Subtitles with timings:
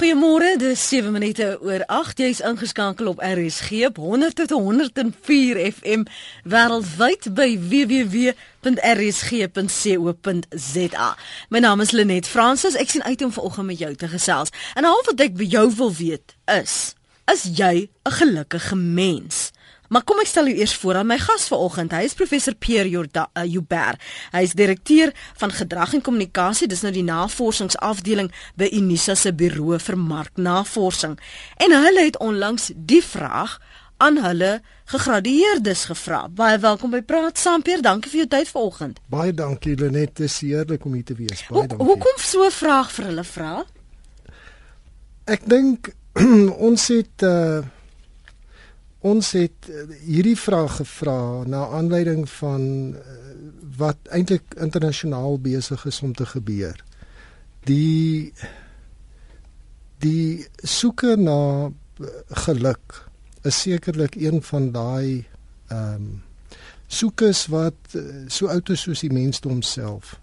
[0.00, 2.22] Goeiemôre, dis 7 minute oor 8.
[2.22, 6.06] Jy's ingeskakel op RSG op 100 tot 104 FM
[6.48, 8.38] wêreldwyd by www.rsg.co.za.
[11.52, 12.80] My naam is Lenet Fransis.
[12.80, 14.48] Ek sien uit om vanoggend met jou te gesels.
[14.72, 16.96] En al wat ek by jou wil weet is,
[17.28, 19.52] is jy 'n gelukkige mens?
[19.90, 21.90] Maar kom ek stel u eers voor aan my gas vanoggend.
[21.90, 23.98] Hy is professor Pierre Joubert.
[23.98, 26.68] Uh, hy is direkteur van gedrag en kommunikasie.
[26.70, 31.16] Dis nou die navorsingsafdeling by Unisa se Buro vir Marknavorsing.
[31.58, 33.56] En hulle het onlangs die vraag
[33.98, 34.60] aan hulle
[34.94, 36.22] gegradueerdes gevra.
[36.28, 37.82] Baie welkom by Praat saam Pierre.
[37.82, 39.02] Dankie vir jou tyd vanoggend.
[39.10, 40.14] Baie dankie Lenet.
[40.14, 41.42] Dit is heerlik om hier te wees.
[41.50, 41.86] Baie dankie.
[41.90, 43.66] Hoekom so 'n vraag vir hulle vra?
[45.26, 45.90] Ek dink
[46.70, 47.66] ons het uh
[49.00, 52.64] Ons het eh, hierdie vraag gevra na aanleiding van
[52.96, 53.18] eh,
[53.80, 56.76] wat eintlik internasionaal besig is om te gebeur.
[57.64, 58.32] Die
[60.04, 62.12] die soeke na eh,
[62.44, 63.06] geluk
[63.48, 65.24] is sekerlik een van daai
[65.68, 66.10] ehm um,
[66.90, 67.94] soekes wat
[68.26, 70.16] so oud is soos die mensdom self.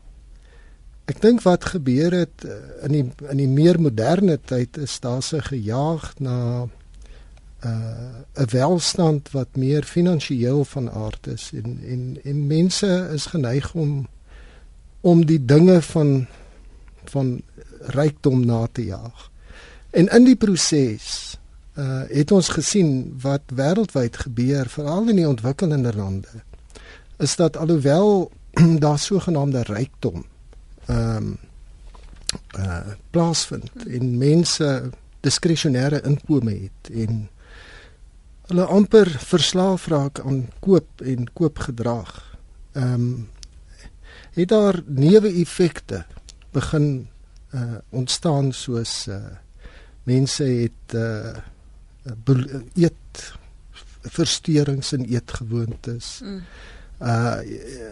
[1.08, 2.44] Ek dink wat gebeur het
[2.84, 6.68] in die in die meer moderne tyd is daar se gejaag na
[7.66, 7.72] uh
[8.34, 14.08] 'n welstand wat meer finansiëel van aard is en en en mense is geneig om
[15.02, 16.28] om die dinge van
[17.04, 17.42] van
[17.80, 19.32] rykdom na te jaag.
[19.90, 21.38] En in die proses
[21.78, 26.42] uh het ons gesien wat wêreldwyd gebeur veral in die ontwikkelende lande
[27.18, 28.32] is dat alhoewel
[28.86, 30.26] daar sogenaamde rykdom
[30.86, 31.38] ehm um,
[32.58, 37.30] uh plaasvind en mense diskresionêre inkome het en
[38.48, 42.14] hulle amper verslaaf raak aan koop en koopgedrag.
[42.72, 43.30] Ehm um,
[44.38, 46.06] het daar neuwe effekte
[46.54, 47.08] begin
[47.54, 49.16] uh ontstaan soos uh
[50.04, 51.36] mense het uh
[52.74, 53.34] eet
[54.02, 56.20] versteurings in eetgewoontes.
[56.24, 56.42] Mm.
[57.02, 57.38] Uh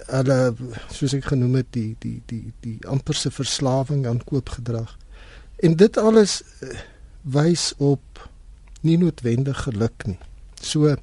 [0.08, 0.54] hulle
[0.92, 4.98] soos ek genoem het die die die die amper se verslawing aan koopgedrag.
[5.60, 6.44] En dit alles
[7.22, 8.30] wys op
[8.82, 10.20] nie noodwendig geluk nie.
[10.66, 10.96] So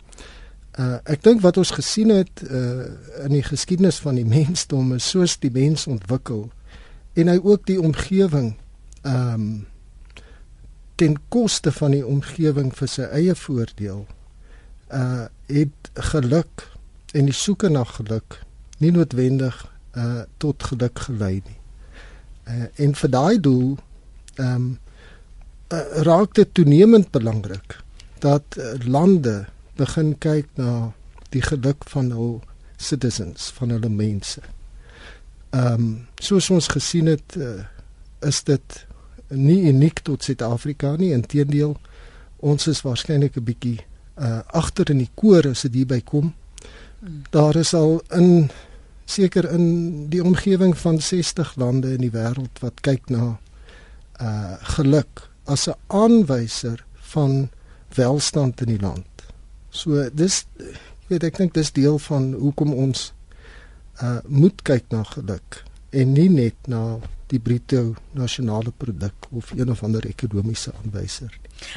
[0.78, 2.88] uh ek dink wat ons gesien het uh
[3.26, 6.48] in die geskiedenis van die mensdom is soos die mens ontwikkel
[7.14, 8.54] en hy ook die omgewing
[9.08, 9.66] um
[10.96, 14.06] ten koste van die omgewing vir sy eie voordeel
[14.92, 16.66] uh het geluk
[17.12, 18.40] en die soeke na geluk
[18.80, 19.58] nie noodwendig
[19.92, 21.58] uh tot geluk gelei nie.
[22.48, 23.76] Uh en vir daai doel
[24.40, 24.78] um
[25.68, 27.82] uh, raak dit toenemend belangrik
[28.22, 28.56] dat
[28.86, 29.46] lande
[29.76, 30.92] begin kyk na
[31.32, 32.40] die geluk van hul
[32.76, 34.42] citizens, van hulle mense.
[35.52, 35.88] Ehm um,
[36.22, 37.64] soos ons gesien het, uh,
[38.20, 38.86] is dit
[39.28, 41.76] nie uniek tot Suid-Afrika nie, inteendeel
[42.42, 43.80] ons is waarskynlik 'n bietjie
[44.16, 46.34] uh agter in die koor as dit hierby kom.
[47.30, 48.50] Daar is al in
[49.04, 53.38] seker in die omgewing van 60 lande in die wêreld wat kyk na
[54.20, 56.84] uh geluk as 'n aanwyser
[57.14, 57.48] van
[57.94, 59.26] welstand in die land.
[59.70, 60.44] So dis
[61.08, 63.12] weet ek dink dis deel van hoekom ons
[64.02, 66.98] uh moet kyk na geluk en nie net na
[67.32, 71.32] die bruto nasionale produk of een of ander ekonomiese aanwyser.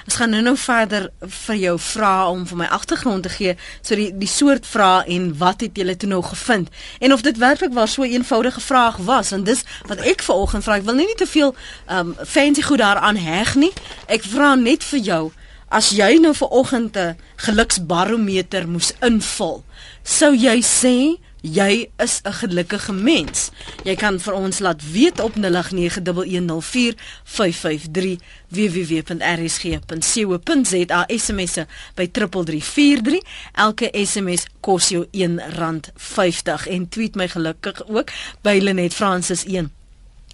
[0.06, 4.10] Ons gaan nou-nou verder vir jou vra om vir my agtergrond te gee so die
[4.18, 7.92] die soort vrae en wat het julle toe nou gevind en of dit werklik waar
[7.92, 11.16] so 'n eenvoudige vraag was en dis wat ek vanoggend vra ek wil nie, nie
[11.16, 11.56] te veel
[11.90, 13.74] um fancy goed daaraan heg nie.
[14.08, 15.32] Ek vra net vir jou
[15.70, 19.64] As jy nou vir oggend 'n geluksbarometer moes invul,
[20.04, 23.52] sou jy sê jy is 'n gelukkige mens.
[23.84, 33.22] Jy kan vir ons laat weet op 0891104553 www.rsg.co.za SMSe by 3343.
[33.54, 38.12] Elke SMS kos jou R1.50 en tweet my gelukkig ook
[38.42, 39.75] by Lenet Francis 1.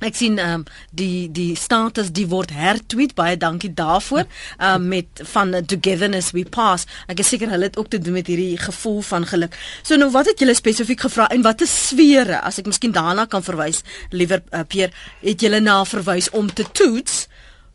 [0.02, 0.64] Ek sien ehm um,
[0.98, 6.46] die die status die word hertweet baie dankie daarvoor ehm um, met van togetherness we
[6.46, 6.88] pass.
[7.08, 9.58] Ek is seker hulle het ook te doen met hierdie gevoel van geluk.
[9.84, 13.46] So nou wat het julle spesifiek gevra en watter sfere as ek miskien daarna kan
[13.46, 14.90] verwys liewer uh, Peer
[15.22, 17.28] het julle na verwys om te toets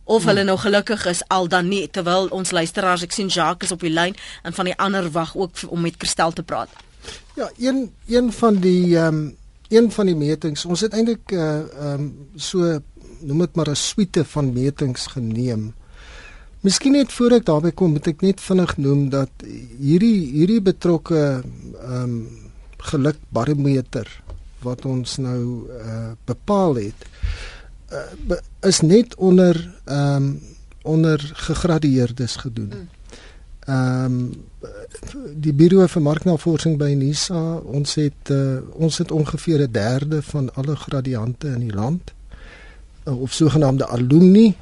[0.04, 3.74] of hulle nou gelukkig is al dan nie terwyl ons luisteraars ek sien Jacques is
[3.74, 6.70] op die lyn en van die ander wag ook om met Kristel te praat.
[7.34, 9.34] Ja, een een van die ehm um
[9.68, 12.80] een van die metings, ons het eintlik uh ehm um, so
[13.20, 15.74] noem dit maar 'n suite van metings geneem.
[16.60, 19.30] Miskien net voor ek daarby kom, moet ek net vinnig noem dat
[19.78, 21.42] hierdie hierdie betrokke
[21.82, 22.28] ehm um,
[22.76, 24.22] gelukbarometer
[24.62, 27.06] wat ons nou uh bepaal het
[27.92, 30.40] uh, is net onder ehm um,
[30.82, 32.72] onder gegradueerdes gedoen.
[32.74, 32.88] Mm.
[33.60, 34.44] Ehm um,
[35.34, 40.54] die Buro vir Marknavorsing by NISA, ons het uh, ons het ongeveer 'n derde van
[40.54, 42.12] alle gradiante in die land
[43.04, 44.54] uh, of sogenaamde alumni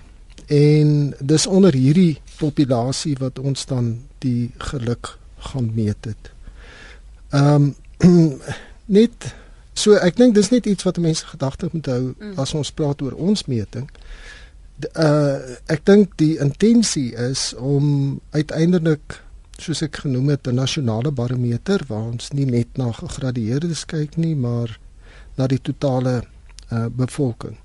[0.46, 6.31] en dis onder hierdie populasie wat ons dan die geluk gaan meet het.
[7.30, 8.38] Ehm um,
[8.98, 9.34] net
[9.72, 12.34] so ek dink dis net iets wat mense gedagte moet hou mm.
[12.37, 13.88] as ons praat oor ons meting.
[14.92, 19.24] Uh ek dink die intensie is om uiteindelik
[19.58, 24.34] soos ek genoem het 'n nasionale barometer waar ons nie net na gegradueerdes kyk nie,
[24.36, 24.78] maar
[25.36, 26.22] na die totale
[26.72, 27.56] uh bevolking.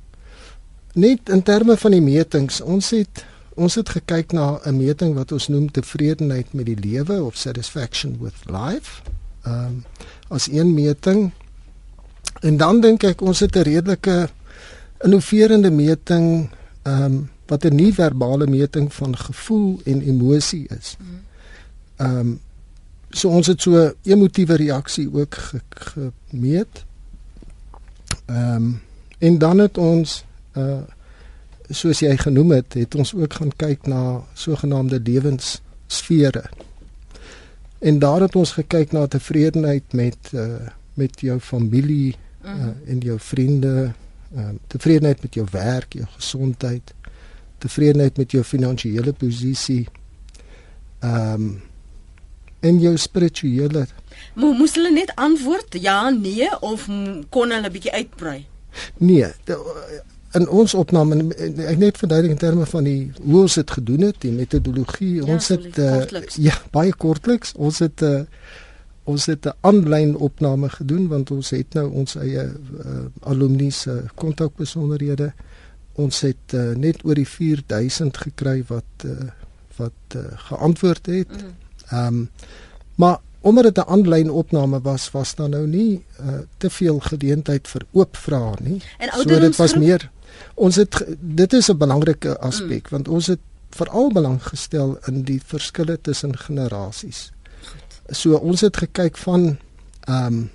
[0.94, 3.26] Net in terme van die metings, ons het
[3.56, 8.18] ons het gekyk na 'n meting wat ons noem tevredenheid met die lewe of satisfaction
[8.22, 9.02] with life.
[9.44, 9.84] Ehm um,
[10.28, 11.32] as een meting.
[12.42, 14.30] En dan dink ek ons het 'n redelike
[15.04, 16.50] innoverende meting
[16.84, 20.98] ehm um, wat 'n nie verbale meting van gevoel en emosie is.
[21.00, 21.29] Mm.
[22.00, 22.40] Ehm um,
[23.10, 25.38] so ons het so emotiewe reaksie ook
[25.70, 26.86] gemeet.
[28.26, 28.82] Ehm um,
[29.20, 30.24] en dan het ons
[30.56, 30.82] uh
[31.70, 36.44] soos jy genoem het, het ons ook gaan kyk na sogenaamde lewenssfere.
[37.80, 43.20] En daar het ons gekyk na tevredenheid met uh met jou familie uh, en jou
[43.20, 43.92] vriende,
[44.36, 46.94] ehm uh, tevredenheid met jou werk, jou gesondheid,
[47.58, 49.88] tevredenheid met jou finansiële posisie.
[51.00, 51.62] Ehm um,
[52.60, 53.86] en jou spirituele.
[54.36, 56.88] Mo moes hulle net antwoord ja, nee of
[57.30, 58.46] kon hulle bietjie uitbrei?
[58.98, 59.32] Nee,
[60.38, 61.18] in ons opname
[61.66, 65.16] ek net verduidelik in terme van die hoe ons dit gedoen het, die metodologie.
[65.20, 66.02] Ja, ons het uh,
[66.38, 67.56] ja, baie kortliks.
[67.58, 68.22] Ons het uh,
[69.10, 74.04] ons het 'n aanlyn opname gedoen want ons het nou ons eie uh, alumni se
[74.16, 75.34] kontakbesonderhede.
[75.94, 79.32] Ons het uh, net oor die 4000 gekry wat uh,
[79.78, 81.32] wat uh, geantwoord het.
[81.32, 81.56] Mm.
[81.90, 82.30] Ehm um,
[82.96, 87.68] maar omdat dit 'n aanlyn opname was, was daar nou nie uh, te veel geleentheid
[87.68, 88.82] vir oop vrae nie.
[89.12, 90.10] So dit was meer
[90.54, 92.90] ons het dit is 'n belangrike aspek mm.
[92.90, 93.40] want ons het
[93.70, 97.32] veral belang gestel in die verskille tussen generasies.
[98.10, 99.58] So ons het gekyk van
[100.00, 100.50] ehm um,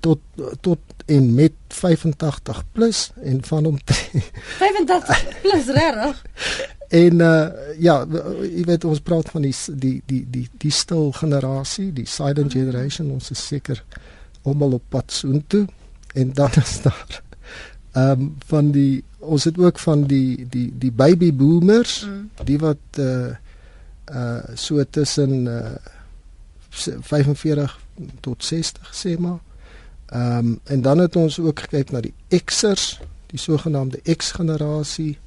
[0.00, 0.20] tot
[0.60, 0.78] tot
[1.10, 6.22] en met 85 plus en van om 85 plus regtig
[6.90, 7.48] En uh
[7.78, 8.00] ja,
[8.42, 13.12] jy weet ons praat van die die die die die stil generasie, die silent generation,
[13.14, 13.78] ons is seker
[14.42, 15.68] almal op pad soontoe
[16.18, 17.20] en dan is daar
[17.92, 22.44] ehm um, van die ons het ook van die die die baby boomers, mm.
[22.50, 23.30] die wat uh
[24.10, 25.78] uh so tussen uh
[26.70, 27.78] 45
[28.20, 29.38] tot 60 sê maar.
[30.10, 32.14] Ehm um, en dan het ons ook gekyk na die
[32.44, 35.18] Xers, die sogenaamde X generasie.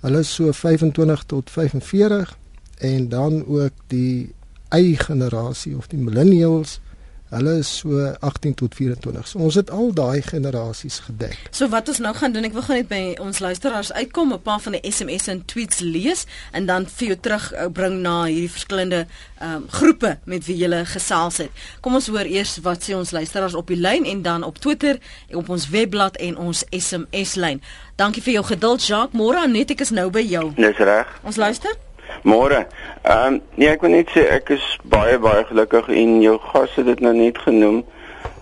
[0.00, 2.38] Hulle is so 25 tot 45
[2.78, 4.34] en dan ook die
[4.74, 6.80] Y generasie of die millennials.
[7.28, 9.26] Hulle is so 18 tot 24.
[9.28, 11.36] So ons het al daai generasies gedek.
[11.50, 14.42] So wat ons nou gaan doen, ek wil gaan net by ons luisteraars uitkom, 'n
[14.42, 18.24] paar van die SMS'e en tweets lees en dan vir jou terug eh, bring na
[18.24, 19.06] hierdie verskillende
[19.38, 21.50] ehm um, groepe met wie jy gesels het.
[21.80, 24.98] Kom ons hoor eers wat sê ons luisteraars op die lyn en dan op Twitter,
[25.32, 27.62] op ons webblad en ons SMS lyn.
[27.96, 29.20] Dankie vir jou geduld, Jacques.
[29.20, 30.52] Môre net ek is nou by jou.
[30.56, 31.20] Dis reg.
[31.22, 31.87] Ons luister.
[32.22, 32.66] Môre.
[33.02, 36.74] Ehm um, nee, ek wil net sê ek is baie baie gelukkig en jou gas
[36.76, 37.84] het dit nou net genoem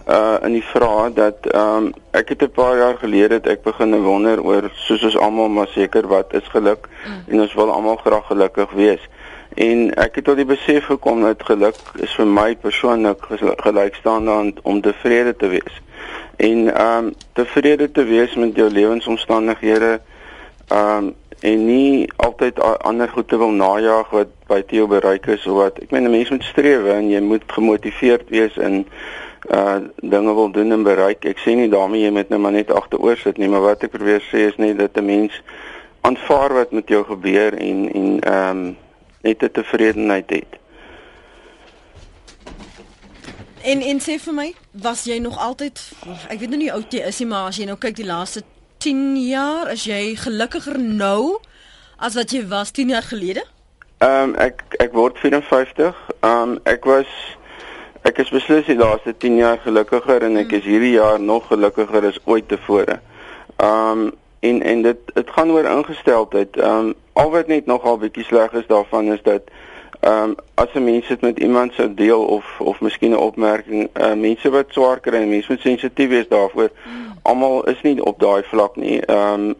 [0.07, 3.63] uh in die vraag dat ehm um, ek het 'n paar jaar gelede het ek
[3.63, 7.23] begin wonder oor soos ons almal maar seker wat is geluk mm.
[7.29, 9.03] en ons wil almal graag gelukkig wees.
[9.55, 13.19] En ek het tot die besef gekom dat geluk is vir my persoonlik
[13.57, 15.75] gelyk staan aan om tevrede te wees.
[16.37, 20.01] En ehm um, tevrede te wees met jou lewensomstandighede
[20.69, 25.45] ehm um, en nie altyd ander goed te wil najag wat by jou bereik is
[25.47, 28.87] of wat ek meen 'n mens moet streef en jy moet gemotiveerd wees in
[29.51, 31.25] uh dinge wil doen en bereik.
[31.25, 33.91] Ek sê nie daarmee jy moet nou maar net agteroor sit nie, maar wat ek
[33.91, 35.43] probeer sê is net dat 'n mens
[36.01, 38.77] aanvaar wat met jou gebeur en en ehm um,
[39.23, 40.53] net 'n tevredenheid het.
[43.63, 45.93] En en sê vir my, was jy nog altyd
[46.29, 48.43] ek weet nou nie oud jy is nie, maar as jy nou kyk die laaste
[48.87, 51.41] 10 jaar, is jy gelukkiger nou
[51.99, 53.43] as wat jy was 10 jaar gelede?
[53.99, 55.97] Ehm um, ek ek word 54.
[56.21, 57.11] Ehm um, ek was
[58.07, 60.61] ek is beslis die laaste 10 jaar gelukkiger en ek hmm.
[60.61, 63.01] is hierdie jaar nog gelukkiger as ooit tevore.
[63.57, 64.07] Ehm um,
[64.47, 66.55] en en dit dit gaan oor ingesteldheid.
[66.63, 69.51] Ehm um, al wat net nogal bietjie sleg is daarvan is dat
[70.01, 73.91] ehm um, as 'n mens dit met iemand sou deel of of miskien 'n opmerking,
[73.99, 76.71] uh, mense wat swaar kry en mense moet sensitief wees daarvoor.
[76.71, 77.16] Mm.
[77.27, 79.01] Almal is nie op daai vlak nie.
[79.01, 79.55] Ehm um,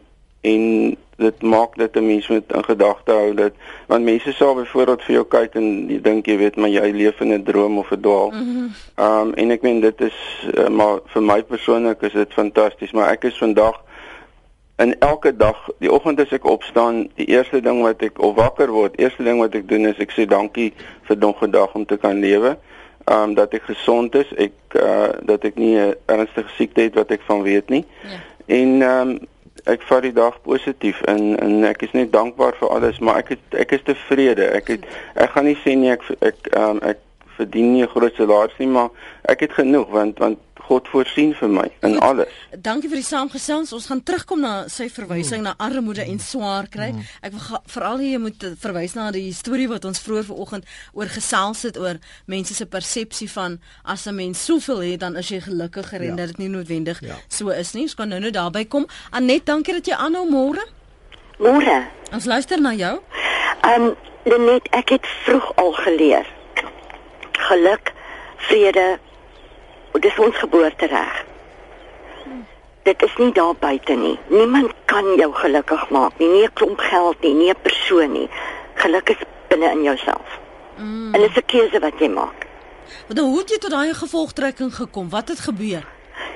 [0.47, 3.53] en dit maak dit 'n mens moet in gedagte hou dat
[3.87, 7.19] want mense sal byvoorbeeld vir jou kyk en jy dink jy weet maar jy leef
[7.19, 8.31] in 'n droom of 'n dwaal.
[8.31, 12.33] Ehm mm um, en ek meen dit is uh, maar vir my persoonlik is dit
[12.33, 13.81] fantasties, maar ek is vandag
[14.77, 18.69] in elke dag, die oggend as ek opstaan, die eerste ding wat ek of wakker
[18.69, 21.85] word, eerste ding wat ek doen is ek sê dankie vir nog 'n dag om
[21.85, 22.47] te kan lewe.
[22.47, 22.76] Ehm
[23.11, 27.11] um, dat ek gesond is, ek uh dat ek nie 'n ernstige siekte het wat
[27.11, 27.85] ek van weet nie.
[28.03, 28.19] Ja.
[28.45, 29.19] En um,
[29.63, 33.35] ek vat die dag positief en en ek is net dankbaar vir alles, maar ek
[33.35, 34.47] het, ek is tevrede.
[34.55, 34.85] Ek het
[35.15, 36.99] ek gaan nie sê nie ek ek um, ek
[37.37, 38.89] verdien nie 'n groot salaris nie, maar
[39.23, 42.39] ek het genoeg want want God voorsien vir my in Goed, alles.
[42.63, 43.71] Dankie vir die saamgesels.
[43.75, 45.47] Ons gaan terugkom na sy verwysing mm.
[45.47, 46.89] na armoede en swaar kry.
[46.95, 47.05] Mm.
[47.27, 51.63] Ek wil veral hier moet verwys na die storie wat ons vroeër vanoggend oor gesels
[51.67, 56.03] het oor mense se persepsie van as 'n mens soveel het dan is jy gelukkiger
[56.03, 56.09] ja.
[56.09, 57.15] en dat dit nie noodwendig ja.
[57.27, 57.87] so is nie.
[57.87, 58.87] Ons kan nou nou daarby kom.
[59.11, 60.67] Anet, dankie dat jy aanhou môre.
[61.39, 61.87] Môre.
[62.11, 62.99] Ons luister na jou.
[63.63, 63.95] Ehm um,
[64.27, 66.25] Lenet, ek het vroeg al geleer.
[67.47, 67.93] Geluk,
[68.49, 68.99] vrede,
[69.91, 71.25] dis ons geboortereg.
[72.83, 74.19] Dit is nie daar buite nie.
[74.27, 76.27] Niemand kan jou gelukkig maak nie.
[76.27, 78.29] Nie 'n klomp geld nie, nie 'n persoon nie.
[78.73, 79.17] Geluk is
[79.47, 80.39] binne in jouself.
[80.75, 81.13] Mm.
[81.13, 82.45] En dit is 'n keuse wat jy maak.
[83.07, 85.09] Maar dan hoe het jy tot daai gevolgtrekking gekom?
[85.09, 85.83] Wat het gebeur?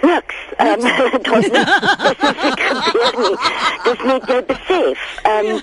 [0.01, 0.35] Niks.
[0.57, 0.79] Ehm
[3.83, 5.19] dit is nie jy besef.
[5.23, 5.61] Ehm um,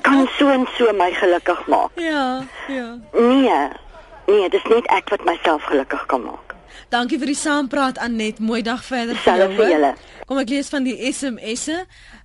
[0.00, 1.90] kan so en so my gelukkig maak.
[1.94, 2.98] Ja, ja.
[3.12, 3.68] Nee.
[4.26, 6.47] Nee, dit is net ek wat myself gelukkig kan maak.
[6.88, 8.38] Dankie vir die saampraat Anet.
[8.40, 9.48] Mooi dag verder vir jou.
[9.58, 9.90] Vir julle.
[10.24, 11.82] Kom ek lees van die SMS'e.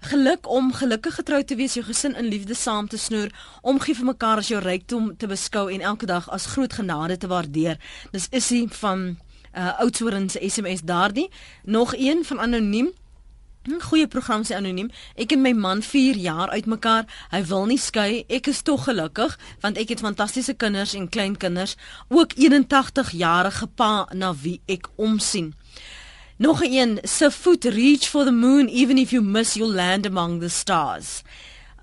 [0.07, 4.07] Geluk om gelukkig getrou te wees, jou gesin in liefde saam te snoer, omgee vir
[4.13, 7.75] mekaar as jou rykdom te beskou en elke dag as groot genade te waardeer.
[8.15, 9.17] Dis isie van
[9.51, 11.27] uh Oudtshoorn se SMS daardie.
[11.67, 12.93] Nog een van anoniem.
[13.63, 14.89] Goeie program sê anoniem.
[15.15, 17.05] Ek en my man 4 jaar uitmekaar.
[17.31, 18.25] Hy wil nie skei.
[18.27, 21.77] Ek is tog gelukkig want ek het fantastiese kinders en kleinkinders,
[22.11, 25.53] ook 81 jarige pa na wie ek omsien.
[26.37, 30.41] Nog een, se foot reach for the moon even if you miss your land among
[30.41, 31.23] the stars.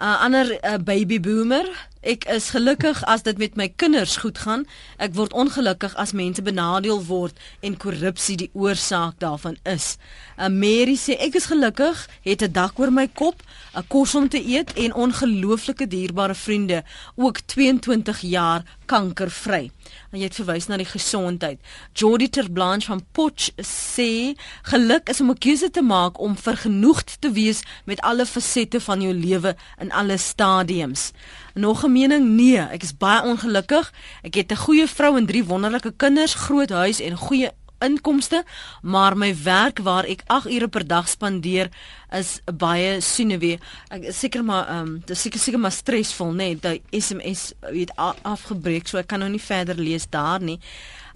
[0.00, 4.38] 'n uh, Ander uh, baby boomer Ek is gelukkig as dit met my kinders goed
[4.40, 4.62] gaan.
[4.96, 9.98] Ek word ongelukkig as mense benadeel word en korrupsie die oorsaak daarvan is.
[10.40, 13.42] 'n Mary sê ek is gelukkig, het 'n dak oor my kop,
[13.76, 16.84] 'n kos om te eet en ongelooflike dierbare vriende,
[17.16, 19.70] ook 22 jaar kankervry.
[20.10, 21.60] Jy het verwys na die gesondheid.
[21.94, 24.34] Jody Terblanche van Potch sê
[24.66, 29.02] geluk is om 'n keuse te maak om vergenoegd te wees met alle fasette van
[29.02, 31.12] jou lewe in alle stadiums.
[31.54, 32.26] Nog 'n mening?
[32.26, 33.92] Nee, ek is baie ongelukkig.
[34.22, 37.50] Ek het 'n goeie vrou en drie wonderlike kinders, groot huis en goeie
[37.84, 38.44] inkomste,
[38.82, 41.70] maar my werk waar ek 8 ure per dag spandeer
[42.16, 43.58] is baie sinewe.
[43.90, 46.50] Ek seker maar ehm um, dis seker seker maar stresvol, nê?
[46.54, 50.58] Nee, die SMS het afgebreek, so ek kan nou nie verder lees daar nie.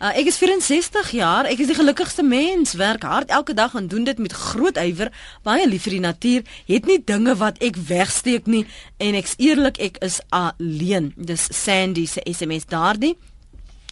[0.02, 1.46] Uh, ek is 64 jaar.
[1.46, 2.74] Ek is die gelukkigste mens.
[2.76, 5.12] Werk hard elke dag en doen dit met groot ywer.
[5.46, 6.48] Baie lief vir die natuur.
[6.68, 8.64] Het nie dinge wat ek wegsteek nie
[8.98, 11.12] en ek's eerlik, ek is alleen.
[11.16, 13.14] Dis Sandy se SMS daardie.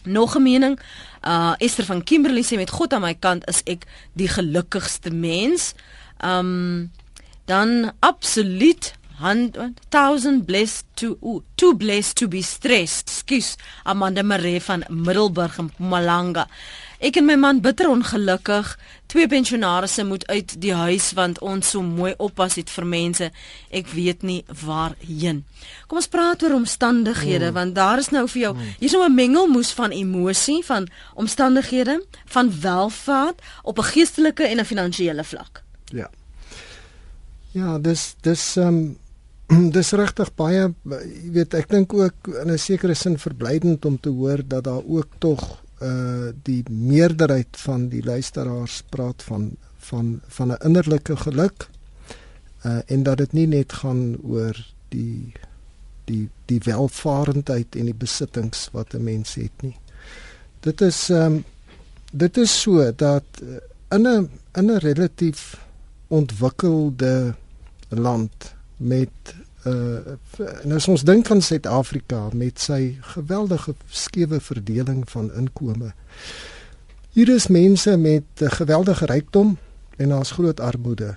[0.03, 0.79] Nog 'n mening.
[1.23, 3.87] Uh Esther van Kimberley sê met God aan my kant is ek
[4.19, 5.71] die gelukkigste mens.
[6.19, 6.91] Um
[7.47, 13.09] dan absoluut 1000 blessed to ooh, too blessed to be stressed.
[13.09, 16.47] Skus, Amanda Maree van Middelburg in Mpumalanga.
[17.03, 18.69] Ek en my man bitter ongelukkig.
[19.11, 23.27] Twee pensionaarsse moet uit die huis want ons so mooi oppas het vir mense.
[23.75, 25.41] Ek weet nie waarheen.
[25.91, 27.57] Kom ons praat oor omstandighede mm.
[27.57, 28.71] want daar is nou vir jou, mm.
[28.79, 34.65] hier's nou 'n mengelmoes van emosie, van omstandighede, van welvaart op 'n geestelike en 'n
[34.65, 35.63] finansiële vlak.
[35.91, 36.09] Ja.
[37.51, 38.95] Ja, dis dis ehm
[39.49, 43.99] um dis regtig baie jy weet ek dink ook in 'n sekere sin verblydend om
[43.99, 50.21] te hoor dat daar ook tog uh die meerderheid van die luisteraars praat van van
[50.27, 51.67] van 'n innerlike geluk
[52.65, 54.55] uh en dat dit nie net gaan oor
[54.89, 55.33] die
[56.05, 59.77] die die welvarendheid en die besittings wat 'n mens het nie.
[60.59, 61.43] Dit is ehm um,
[62.11, 63.25] dit is so dat
[63.89, 65.57] in 'n in 'n relatief
[66.07, 67.35] ontwikkelde
[67.89, 70.15] land met uh
[70.63, 75.93] nou as ons dink aan Suid-Afrika met sy geweldige skewe verdeling van inkome.
[77.13, 79.57] Hier is mense met geweldige rykdom
[79.97, 81.15] en daar's groot armoede.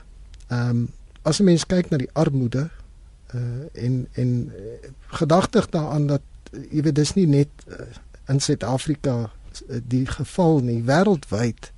[0.49, 0.89] Ehm um,
[1.23, 2.69] as 'n mens kyk na die armoede
[3.35, 6.23] uh en en uh, gedagtig daaraan dat
[6.71, 7.87] jy weet dis nie net uh,
[8.27, 11.73] in Suid-Afrika uh, die geval nie, wêreldwyd.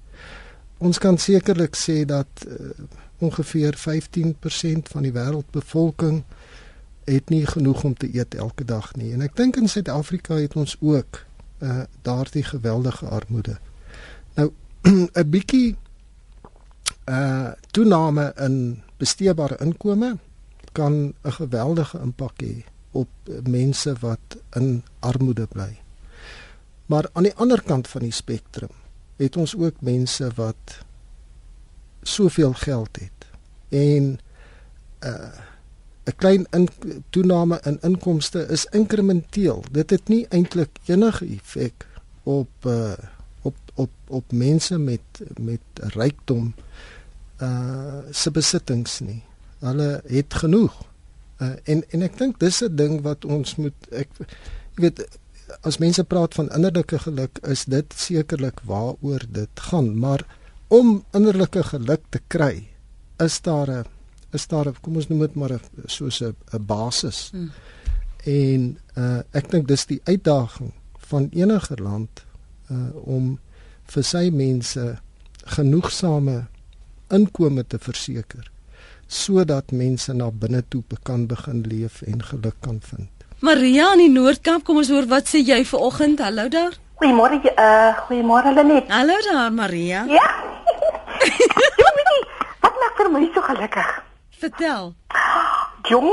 [0.78, 2.70] Ons kan sekerlik sê dat uh,
[3.18, 6.22] ongeveer 15% van die wêreldbevolking
[7.08, 9.12] het nie genoeg om te eet elke dag nie.
[9.12, 11.24] En ek dink in Suid-Afrika het ons ook
[11.58, 13.58] uh daardie geweldige armoede.
[14.34, 14.52] Nou
[15.20, 15.76] 'n bietjie
[17.08, 20.16] uh toename in besteedbare inkomste
[20.72, 23.08] kan 'n geweldige impak hê op
[23.48, 25.78] mense wat in armoede bly.
[26.86, 28.72] Maar aan die ander kant van die spektrum
[29.16, 30.78] het ons ook mense wat
[32.02, 33.26] soveel geld het
[33.68, 34.18] en
[35.04, 35.46] uh
[36.08, 36.68] 'n klein in,
[37.10, 39.64] toename in inkomste is inkrementeel.
[39.70, 41.86] Dit het nie eintlik enige effek
[42.22, 42.92] op uh
[43.42, 45.60] op op op mense met met
[45.94, 46.54] rykdom
[47.42, 49.22] uh se besittings nie.
[49.58, 50.74] Hulle het genoeg.
[51.38, 55.04] Uh, en en ek dink dis 'n ding wat ons moet ek jy weet
[55.62, 60.24] as mense praat van innerlike geluk is dit sekerlik waaroor dit gaan, maar
[60.68, 62.68] om innerlike geluk te kry
[63.18, 63.97] is daar 'n
[64.32, 66.34] is daar 'n kom ons noem dit maar 'n soos 'n
[66.66, 67.30] basis.
[67.32, 67.50] Hmm.
[68.24, 72.24] En uh ek dink dis die uitdaging van enige land
[72.70, 73.38] uh om
[73.84, 74.98] vir sy mense
[75.44, 76.46] genoegsame
[77.08, 78.50] inkomste te verseker
[79.06, 83.08] sodat mense na binne toe kan begin leef en geluk kan vind.
[83.40, 86.18] Maria in die Noord-Kaap, kom ons hoor wat sê jy vir oggend?
[86.20, 86.74] Hallo daar.
[87.00, 88.90] Goeiemôre, uh goeiemôre Lenet.
[88.90, 90.04] Hallo daar Maria.
[90.04, 90.28] Ja.
[92.62, 94.07] wat maak vir my so gelukkig?
[94.38, 94.94] Vertel.
[95.82, 96.12] Jong,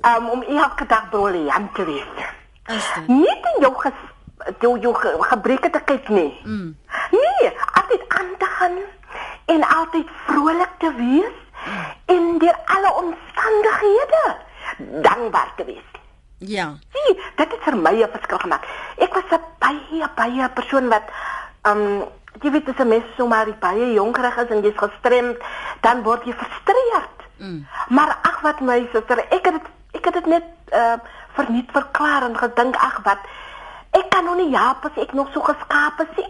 [0.00, 2.28] um, om elke dag briljant te wees.
[2.64, 3.08] Is dit?
[3.08, 3.98] Nie in jou ges
[4.60, 6.40] jou, jou ge gebreke te kyk nie.
[6.44, 6.76] Mm.
[7.10, 8.78] Nee, altyd aan te gaan
[9.44, 11.36] en altyd vrolik te wees
[12.04, 14.36] en deur alle omstandighede
[15.02, 15.88] dankbaar te wees.
[16.38, 16.70] Ja.
[16.96, 18.64] Sien, dit het vir my 'n verskil gemaak.
[18.96, 21.04] Ek was 'n baie baie persoon wat
[21.68, 22.08] um
[22.40, 25.36] jy weet as 'n mens so maar baie jonkerig is en jy's gestremd,
[25.80, 27.19] dan word jy frustreerd.
[27.40, 27.66] Mm.
[27.88, 30.98] Maar ag wat my suster, ek het ek het dit net uh
[31.34, 33.18] verniet verklaar en gedink ag wat
[33.96, 36.24] ek kan nog nie ja, pas ek nog so geskaap is.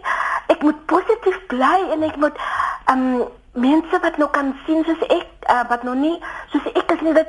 [0.47, 2.37] Ek moet positief bly en ek moet
[2.91, 6.15] um mense wat nou kan sien soos ek uh, wat nog nie
[6.53, 7.27] soos ek is nie dat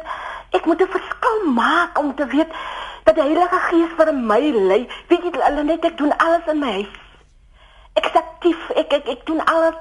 [0.54, 2.50] ek moet 'n verskil maak om te weet
[3.04, 4.86] dat die Heilige Gees vir my lei.
[5.08, 6.94] Weet jy hulle net ek doen alles in my huis.
[7.98, 8.70] Ek is aktief.
[8.76, 9.74] Ek ek ek doen alles.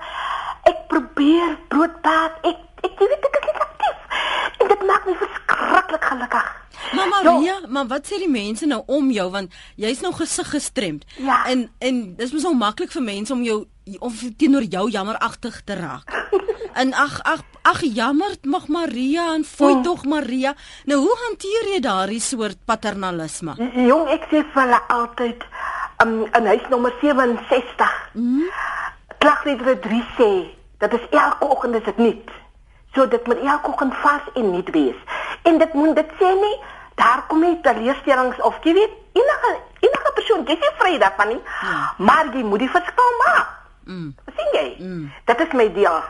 [0.64, 2.42] Ek probeer broodbaat.
[2.42, 4.18] Ek ek jy weet ek is aktief.
[4.62, 6.50] En dit maak my verskriklik gelukkig.
[6.92, 7.68] Maar Maria, jo.
[7.68, 11.06] maar wat sê die mense nou om jou want jy's nou gesig gestremd.
[11.18, 11.44] Ja.
[11.48, 13.64] En en dis mos nou maklik vir mense om jou
[14.00, 16.12] of teenoor jou jammeragtig te raak.
[16.82, 19.84] en ag ag ag jammer mag Maria en fooi oh.
[19.84, 20.56] tog Maria.
[20.86, 23.56] Nou hoe hanteer jy daardie soort paternalisme?
[23.88, 25.46] Jong, ek sê vir hulle altyd
[26.04, 27.92] um, in huis nommer 67.
[28.14, 28.48] Mm.
[29.22, 30.32] Klagliedere 3 sê
[30.82, 32.38] dat is elke oggend is dit nuut.
[32.96, 35.00] So dit moet elke oggend vars en nuut wees.
[35.44, 36.58] En dit moet dit sê nie
[36.96, 41.42] daar kom nie teleurstellings of jy weet enige enige persoon jy is vry daarvan nie.
[41.62, 41.94] Ja.
[41.98, 43.48] Maar jy moet die verskil maak.
[43.86, 44.16] Mm.
[44.36, 44.68] sien jy?
[44.80, 45.12] Mm.
[45.26, 46.02] Dit is my deel.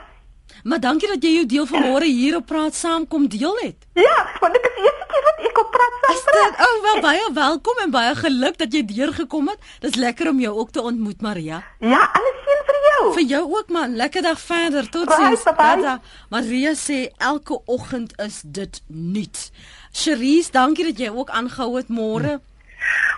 [0.64, 3.88] Maar dankie dat jy jou deel van môre hier op praat saam kom deel het.
[3.98, 6.60] Ja, want dit is die eerste keer wat ek op praat saam praat.
[6.60, 9.72] O, oh, wel baie welkom en baie geluk dat jy deurgekom het.
[9.80, 11.64] Dis lekker om jou ook te ontmoet, Maria.
[11.80, 13.14] Ja, alles seën vir jou.
[13.14, 13.96] Vir jou ook man.
[13.96, 14.90] Lekker dag verder.
[14.90, 15.44] Totsiens.
[15.44, 16.00] Tata.
[16.30, 19.50] Maria sê elke oggend is dit nuut.
[19.92, 22.40] Cherise, dankie dat jy ook aangehou het môre.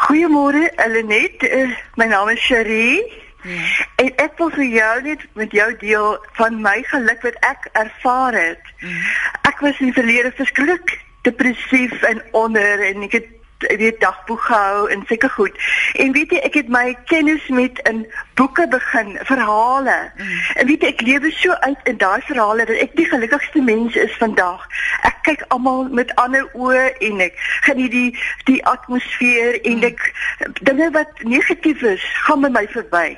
[0.08, 1.44] Goeiemôre, Elenet.
[1.44, 3.23] Uh, my naam is Cherise.
[3.44, 3.86] Ja.
[3.96, 8.34] En ek wil vir jou net met jou deel van my geluk wat ek ervaar
[8.34, 8.74] het.
[8.80, 9.00] Mm.
[9.42, 13.32] Ek was in die verlede verskriklik depressief en onder en ek het
[13.68, 15.58] weet dagboek gehou en seker goed.
[15.94, 20.12] En weet jy, ek het my kennis met in boeke begin, verhale.
[20.18, 20.40] Mm.
[20.56, 23.96] En weet jy, ek lewe so uit in daai verhale dat ek die gelukkigste mens
[23.96, 24.66] is vandag.
[25.08, 28.10] Ek kyk almal met ander oë en ek geniet die
[28.50, 29.92] die atmosfeer en mm.
[29.94, 33.16] ek dinge wat negatief is, gaan met my verby.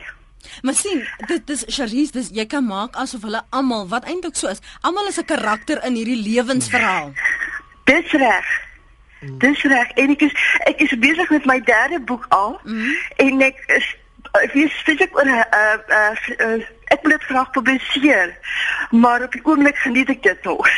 [0.62, 4.48] Maar sien, dit dis Charisse, dis jy kan maak asof hulle almal wat eintlik so
[4.48, 7.14] is, almal is 'n karakter in hierdie lewensverhaal.
[7.84, 8.48] Dis reg.
[9.20, 9.92] Dis reg.
[9.96, 10.34] En ek is
[10.66, 12.96] ek is besig met my derde boek al mm -hmm.
[13.16, 13.96] en ek is
[14.44, 16.14] ek weet spesifiek oor 'n uh, uh,
[16.46, 18.38] uh, ek wil dit graag publiseer.
[18.92, 20.70] Maar op die oomblik geniet ek dit nog.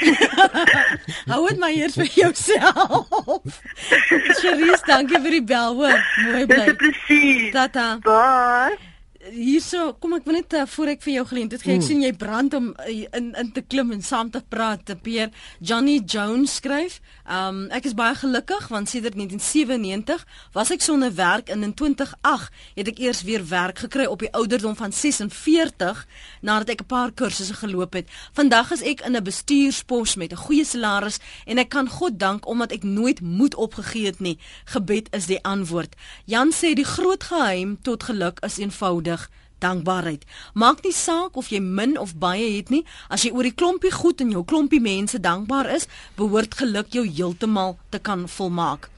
[1.31, 3.61] Hou dit maar eers vir jouself.
[4.41, 6.03] Charisse, dankie vir die bel, hoor.
[6.23, 6.65] Mooi bly.
[6.65, 7.51] Dis presies.
[7.51, 7.97] Tata.
[8.03, 8.86] Bye.
[9.33, 11.75] Hierso, kom ek wil net uh, voor ek vir jou geleentheid gee.
[11.77, 11.87] Ek mm.
[11.87, 14.85] sien jy brand om uh, in in te klim en saam te praat.
[14.87, 20.81] Te Peer Johnny Jones skryf, um, ek is baie gelukkig want sedert 1997 was ek
[20.81, 24.91] sonder werk en in 2008 het ek eers weer werk gekry op die ouderdom van
[24.91, 26.05] 46
[26.41, 28.09] nadat ek 'n paar kursusse geloop het.
[28.33, 32.47] Vandag is ek in 'n bestuurspos met 'n goeie salaris en ek kan God dank
[32.47, 34.37] omdat ek nooit moed opgegee het nie.
[34.65, 35.95] Gebed is die antwoord.
[36.25, 40.25] Jan sê die groot geheim tot geluk is eenvoudig dankbaarheid.
[40.53, 43.91] Maak nie saak of jy min of baie het nie, as jy oor die klompie
[43.91, 48.89] goed en jou klompie mense dankbaar is, behoort geluk jou heeltemal te kan volmaak.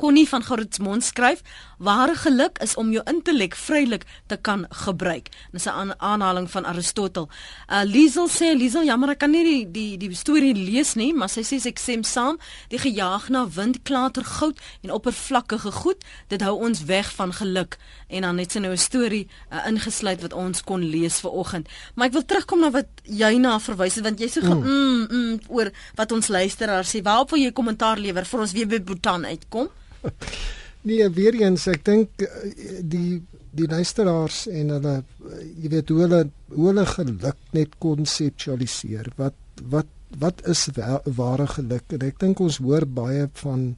[0.00, 1.42] Connie van Goudsmond skryf:
[1.78, 6.64] "Ware geluk is om jou intellek vrylik te kan gebruik." Dis 'n aan aanhaling van
[6.64, 7.28] Aristotel.
[7.68, 11.28] Uh Liesel sê Liesel, jammer ek kan nie die die die storie lees nie, maar
[11.28, 12.38] sy sê ek stem saam.
[12.68, 17.78] Die gejaag na wind, klater goud en oppervlakkige goed, dit hou ons weg van geluk.
[18.10, 21.68] En dan net sy nou 'n storie uh, ingesluit wat ons kon lees ver oggend.
[21.94, 24.62] Maar ek wil terugkom na wat jy na verwys het want jy sê mm.
[24.62, 27.02] mm, mm, oor wat ons luisteraars sê.
[27.02, 29.68] Waarop wil jy kommentaar lewer vir ons weer by Bhutan uitkom?
[30.88, 36.00] nee, weer eens, ek dink eh, die die luisteraars en hulle eh, jy weet hoe
[36.04, 36.20] hulle
[36.54, 39.12] hoe hulle geluk net konseptualiseer.
[39.16, 39.34] Wat
[39.70, 39.86] wat
[40.18, 40.66] wat is
[41.04, 41.84] ware geluk?
[41.94, 43.76] En ek dink ons hoor baie van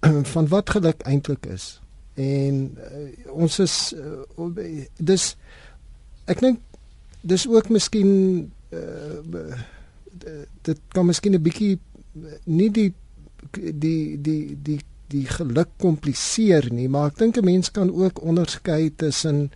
[0.34, 1.79] van wat geluk eintlik is.
[2.20, 3.04] En uh,
[3.44, 5.26] ons is uh, dis
[6.30, 6.60] ek dink
[7.20, 8.10] dis ook miskien
[8.72, 9.56] uh,
[10.66, 11.78] dit kan miskien 'n bietjie
[12.44, 12.92] nie die
[13.50, 14.80] die die die
[15.10, 19.50] die geluk kompliseer nie, maar ek dink 'n mens kan ook onderskei tussen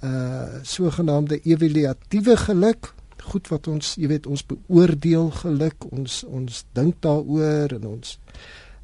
[0.00, 6.94] uh sogenaamde evaluatiewe geluk, goed wat ons, jy weet, ons beoordeel geluk, ons ons dink
[7.02, 8.18] daaroor en ons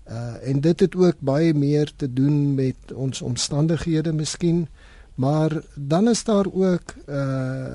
[0.09, 4.69] uh en dit het ook baie meer te doen met ons omstandighede miskien,
[5.14, 7.67] maar dan is daar ook uh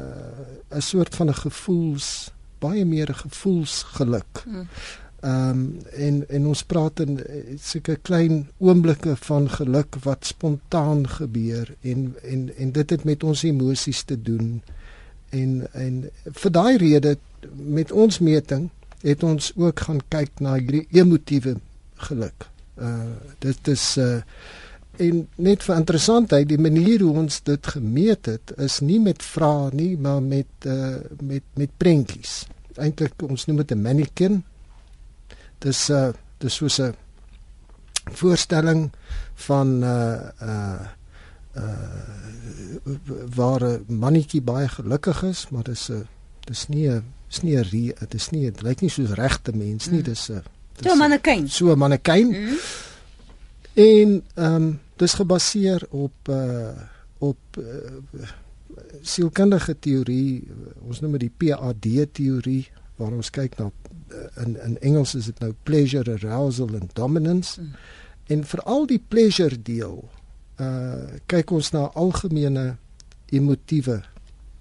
[0.69, 4.43] 'n soort van 'n gevoels baie meer 'n gevoelsgeluk.
[5.19, 7.19] Ehm um, en en ons praat in
[7.59, 13.43] sulke klein oomblikke van geluk wat spontaan gebeur en en en dit het met ons
[13.43, 14.61] emosies te doen.
[15.29, 17.17] En en vir daai rede
[17.55, 18.69] met ons meting
[19.01, 21.55] het ons ook gaan kyk na hierdie emotiewe
[22.07, 22.47] geluk.
[22.77, 24.21] Uh dit is uh
[24.99, 29.69] en net vir interessantheid die manier hoe ons dit gemeet het is nie met vrae
[29.71, 32.45] nie maar met uh met met prentjies.
[32.75, 34.43] Eintlik ons noem dit 'n mannequin
[35.63, 36.09] dis uh,
[36.39, 36.95] dis soos 'n
[38.19, 38.91] voorstelling
[39.47, 40.81] van uh, uh
[41.55, 42.95] uh
[43.35, 46.07] waar 'n mannetjie baie gelukkig is, maar dis 'n
[46.45, 49.89] dis nie 'n dis nie 'n dit is nie dit lyk nie soos regte mens
[49.89, 50.03] nie, mm.
[50.03, 50.43] dis 'n
[50.81, 51.49] so 'n mannequin.
[51.49, 52.27] So 'n mannequin.
[52.27, 52.57] Mm.
[53.73, 56.69] En ehm um, dis gebaseer op uh
[57.19, 58.27] op uh,
[59.01, 60.47] sielkundige teorie,
[60.87, 63.71] ons noem dit die PAD teorie waar ons kyk na
[64.09, 67.61] Eh, in in Engels is dit nou pleasure arousal and dominance.
[67.61, 67.71] Mm.
[68.25, 70.09] En veral die pleasure deel
[70.59, 72.75] uh kyk ons na algemene
[73.31, 74.01] emotiewe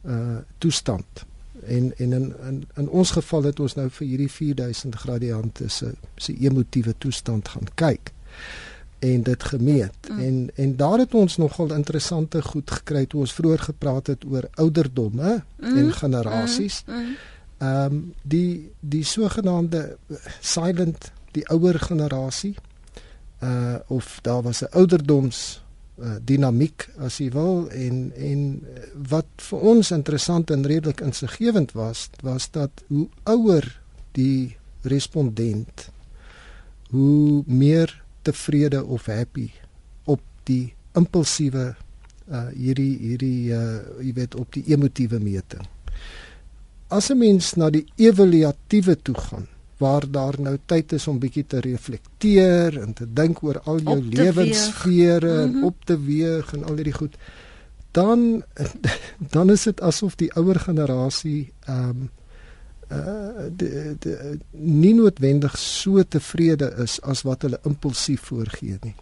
[0.06, 1.24] uh toestand.
[1.66, 5.92] En en in in in ons geval het ons nou vir hierdie 4000 gradiante se
[6.16, 8.12] se emotiewe toestand gaan kyk
[8.98, 10.18] en dit gemeet mm.
[10.18, 14.48] en en daar het ons nogal interessante goed gekry toe ons vroeër gepraat het oor
[14.54, 15.76] ouderdomme mm.
[15.76, 16.82] en generasies.
[16.86, 16.94] Mm.
[16.94, 17.16] Mm
[17.58, 19.96] ehm um, die die sogenaamde
[20.40, 22.54] silent die ouer generasie
[23.42, 25.62] uh of daar was 'n ouderdoms
[26.02, 28.42] uh, dinamiek as jy wil en en
[29.10, 33.66] wat vir ons interessant en redelik insiggewend was was dat hoe ouer
[34.18, 35.88] die respondent
[36.90, 39.50] hoe meer tevrede of happy
[40.04, 41.74] op die impulsiewe
[42.28, 45.64] uh hierdie hierdie uh jy weet op die emotiewe meting.
[46.88, 51.46] As 'n mens na die evaluatiewe toe gaan waar daar nou tyd is om bietjie
[51.46, 55.56] te reflekteer en te dink oor al jou lewensfere mm -hmm.
[55.56, 57.16] en op te weeg en al hierdie goed
[57.90, 58.42] dan
[59.34, 62.10] dan is dit asof die ouer generasie ehm um,
[62.92, 68.94] uh de, de nie noodwendig so tevrede is as wat hulle impulsief voorgee nie.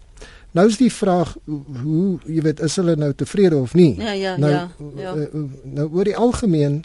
[0.51, 1.37] Nou is die vraag
[1.83, 3.95] hoe jy weet is hulle nou tevrede of nie?
[4.01, 4.71] Ja ja nou, ja.
[4.97, 5.15] ja.
[5.63, 6.83] Nou oor die algemeen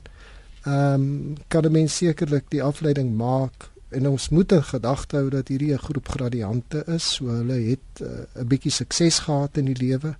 [0.63, 5.29] ehm um, kan 'n mens sekerlik die afleiding maak en ons moet in gedagte hou
[5.29, 9.57] dat hierdie 'n groep gradiante is, so hulle het eh, 'n uh, bietjie sukses gehad
[9.57, 10.15] in die lewe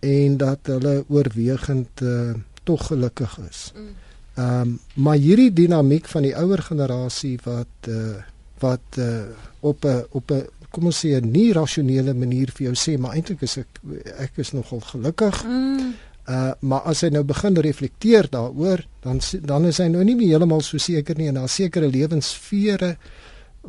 [0.00, 3.72] en dat hulle oorwegend uh, tog gelukkig is.
[3.74, 3.88] Mm.
[4.34, 8.16] Ehm um, maar hierdie dinamiek van die ouer generasie wat uh,
[8.58, 9.22] wat uh,
[9.60, 13.12] op 'n op 'n kom ons sê 'n nie rasionele manier vir jou sê maar
[13.12, 13.80] eintlik is ek
[14.18, 15.44] ek is nogal gelukkig.
[15.44, 15.94] Mm
[16.28, 20.36] Uh maar as hy nou begin reflekteer daaroor, dan dan is hy nou nie meer
[20.36, 22.96] heeltemal so seker nie en daar sekere lewensvere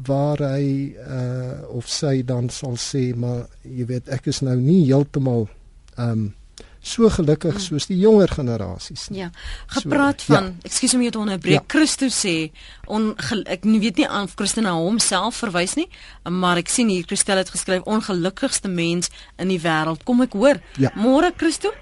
[0.07, 4.85] waar hy uh of sy dan sal sê maar jy weet ek is nou nie
[4.85, 5.47] heeltemal
[5.97, 6.31] um
[6.81, 7.61] so gelukkig mm.
[7.61, 9.19] soos die jonger generasies nie.
[9.21, 9.29] Ja.
[9.69, 10.69] Gepraat so, van, ja.
[10.69, 11.59] ekskuus om jou te onderbreek.
[11.59, 11.67] Ja.
[11.69, 12.35] Christus sê
[12.89, 13.11] on
[13.45, 15.87] ek weet nie aan of Christus na homself verwys nie,
[16.25, 20.01] maar ek sien hier Christel het geskryf ongelukkigste mens in die wêreld.
[20.07, 20.61] Kom ek hoor.
[20.81, 20.93] Ja.
[20.97, 21.77] Môre Christus?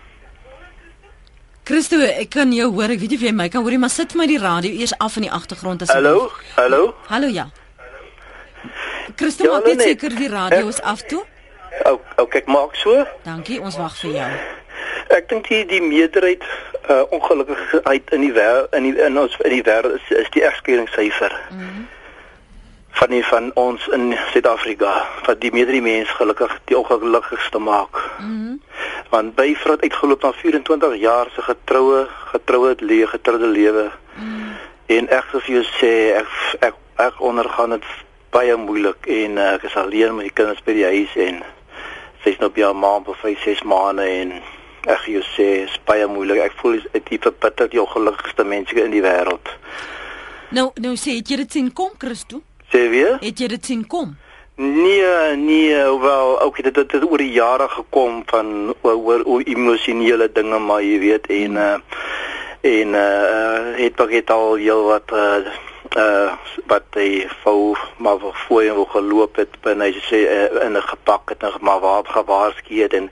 [1.69, 2.89] Christo, ek kan jou hoor.
[2.89, 4.95] Ek weet nie of jy my kan hoor nie, maar sit my die radio eers
[5.05, 6.07] af in die agtergrond asseblief.
[6.09, 6.31] Hallo?
[6.55, 6.79] Hallo?
[7.11, 7.43] Hallo ja.
[9.19, 11.21] Christo, ja, maak net seker die radio is af toe.
[11.85, 12.95] Ou, ou kyk maak so.
[13.27, 14.31] Dankie, ons wag vir jou.
[15.13, 16.47] Ek dink die die meerderheid
[16.89, 20.41] uh ongelukkigheid in die wêreld in die in ons in die wêreld is, is die
[20.49, 21.37] egskeidingssyfer.
[21.51, 21.85] Mm -hmm.
[22.89, 24.93] Van die van ons in Suid-Afrika
[25.25, 28.01] wat die meerderheid mense gelukkig die ongelukkigste maak.
[28.19, 28.61] Mm -hmm.
[29.09, 33.91] Want by vrou uitgeloop na 24 jaar se getroue getroue lewe getroude lewe.
[34.15, 34.53] Mm -hmm.
[34.85, 36.27] En ek sou vir jou sê ek
[36.59, 37.83] ek ek ondergaan dit
[38.29, 41.43] baie moeilik en uh, ek is alleen met die kinders by die huis en
[42.23, 44.41] sy's nou by haar ma vir 5 6 maande en
[44.87, 46.39] Ek jy sê is baie moeilik.
[46.39, 49.51] Ek voel dit die verbitter die ongelukkigste mense in die wêreld.
[50.55, 52.41] Nou, nou sê jy dit sien kom Christo?
[52.71, 53.17] Sê weer?
[53.19, 54.17] Het jy dit sien kom?
[54.59, 60.31] Nee, nee, wel, ook dit het, het oor die jare gekom van oor oor emosionele
[60.31, 61.75] dinge, maar jy weet en uh
[62.61, 65.37] en uh het begin al heel wat uh
[65.97, 66.31] uh
[66.67, 71.29] wat hy vol maar voor en geloop het binne hy sê uh, in 'n gepak
[71.29, 73.09] het en maar waar gewaarsku het en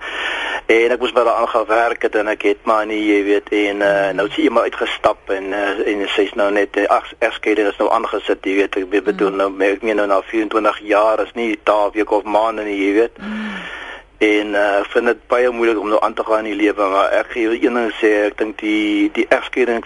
[0.67, 3.51] en ek moes by daar aangaan werk het en ek het maar nie jy weet
[3.56, 7.67] en uh, nou sien jy maar uitgestap en uh, en sy's nou net ag erskede
[7.71, 11.34] is nou aangesit jy weet ek bedoel nou ek meen nou na 24 jaar is
[11.39, 13.21] nie daar week of maande nie jy weet.
[13.23, 13.67] Mm
[14.17, 17.12] en uh, vind dit baie moeilik om nou aan te gaan in die lewe maar
[17.19, 19.84] ek gee een ding sê ek dink die die egskeiding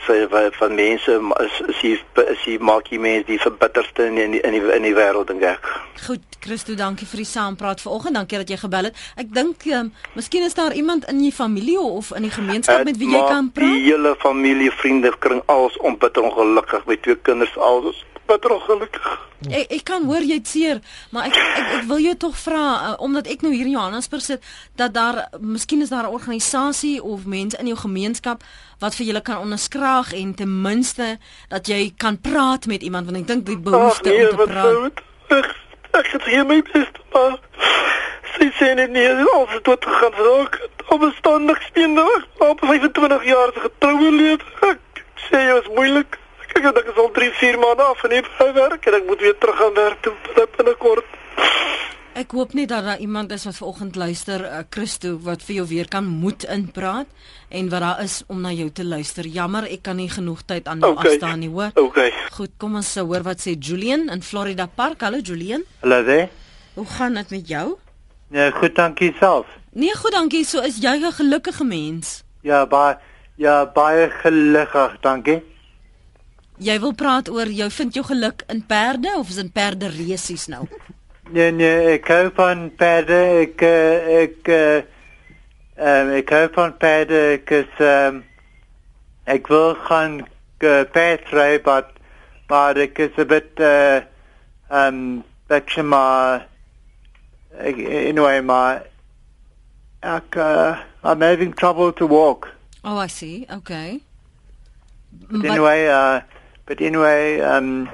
[0.60, 4.56] van mense is is die, is die maak die mense die verbitterste in die, in
[4.56, 5.68] die in die wêreld dink ek.
[6.06, 8.18] Goed, Christo, dankie vir die saampraat vanoggend.
[8.18, 9.02] Dankie dat jy gebel het.
[9.22, 12.98] Ek dink um, miskien is daar iemand in jou familie of in die gemeenskap met
[13.02, 13.76] wie jy kan praat.
[13.76, 19.12] Die hele familie, vriende kring als onbitter ongelukkig met twee kinders als bitter ongelukkig.
[19.50, 22.66] Ek ek kan hoor jy het seer, maar ek ek, ek wil jou tog vra
[22.72, 27.02] uh, omdat ek nou hier in Johannesburg sit dat daar miskien is daar 'n organisasie
[27.04, 28.44] of mense in jou gemeenskap
[28.80, 31.18] wat vir julle kan onderskraag en ten minste
[31.50, 34.44] dat jy kan praat met iemand want ek dink die behoefte Ach, nee, om te
[34.54, 35.02] praat.
[35.30, 35.50] Ek
[35.92, 37.40] ek het hier my bes maar
[38.38, 40.60] sy sê net nie al se tot gegaan raak.
[40.94, 44.46] Op 'n standig steendag op 25 jaar se getroue lewe.
[44.72, 46.21] Ek sê jy is moeilik.
[46.52, 48.22] Ek het ek is al 3, 4 maande af van die
[48.54, 50.14] werk en ek moet weer terug gaan werk toe
[50.58, 51.18] binnekort.
[52.12, 55.68] Ek hoop net dat daar iemand is wat vanoggend luister, uh, Christo, wat vir jou
[55.70, 57.08] weer kan moed inpraat
[57.50, 59.24] en wat daar is om na jou te luister.
[59.24, 61.14] Jammer, ek kan nie genoeg tyd aan jou okay.
[61.14, 61.72] afstaan nie, hoor.
[61.80, 62.12] Okay.
[62.36, 65.08] Goed, kom ons sou hoor wat sê Julian in Florida Park.
[65.08, 65.64] Hallo Julian.
[65.86, 66.28] Hallo daar.
[66.76, 67.66] Hoe gaan dit met jou?
[68.32, 69.48] Ja, goed, dankie self.
[69.72, 70.44] Nee, goed, dankie.
[70.46, 72.24] So is jy 'n gelukkige mens?
[72.42, 72.98] Ja, baie
[73.36, 75.40] ja, baie gelukkig, dankie.
[76.62, 80.46] Jy wil praat oor jou vind jou geluk in perde of is in perde resies
[80.52, 80.68] nou?
[81.34, 83.18] Nee nee, ek hou van perde.
[83.48, 84.84] Ek eh, ek eh
[85.82, 88.20] um, ek hou van perde cuz um,
[89.26, 91.90] ek wil gaan uh, perd ry but
[92.52, 94.02] but ek is a bit uh
[94.70, 96.44] um actually my
[97.58, 98.82] anyway my
[100.04, 102.50] ek uh, I'm having trouble to walk.
[102.84, 103.48] Oh, I see.
[103.50, 104.02] Okay.
[105.30, 106.22] But anyway, uh
[106.66, 107.90] but anyway, um,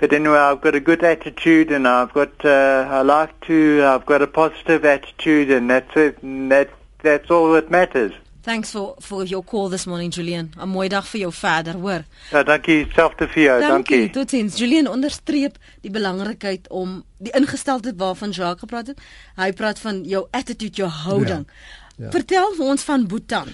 [0.00, 3.84] but anyway, I've got a good attitude, and I've got uh, I like to.
[3.84, 6.22] I've got a positive attitude, and that's it.
[6.22, 6.70] And that
[7.02, 8.12] that's all that matters.
[8.46, 10.52] Thanks for for your call this morning, Julian.
[10.56, 12.04] 'n Mooi dag vir jou verder, hoor.
[12.30, 13.60] Ja, dankie selfde vir jou.
[13.60, 13.96] Dankie.
[13.96, 14.10] dankie.
[14.10, 14.58] Totsiens.
[14.58, 19.00] Julian onderstreep die belangrikheid om die ingesteldheid waarvan Jacques gepraat het.
[19.36, 21.46] Hy praat van jou attitude, jou houding.
[21.46, 22.10] Ja, ja.
[22.10, 23.50] Vertel vir ons van Bhutan.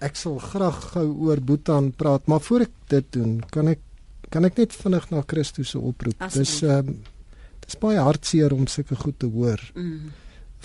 [0.00, 3.80] Ek sal graag gou oor Bhutan praat, maar voor ek dit doen, kan ek
[4.30, 6.18] kan ek net vinnig na Christus se oproep.
[6.34, 7.00] Dis ehm um,
[7.60, 9.60] dis baie hartseer om sulke goed te hoor.
[9.74, 10.10] Mm.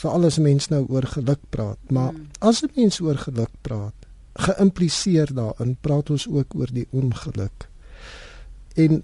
[0.02, 2.40] Vir alles mense nou oor geluk praat, maar mm.
[2.40, 7.70] as 'n mens oor geluk praat, geïmpliseer daarin praat ons ook oor die ongeluk.
[8.76, 9.04] En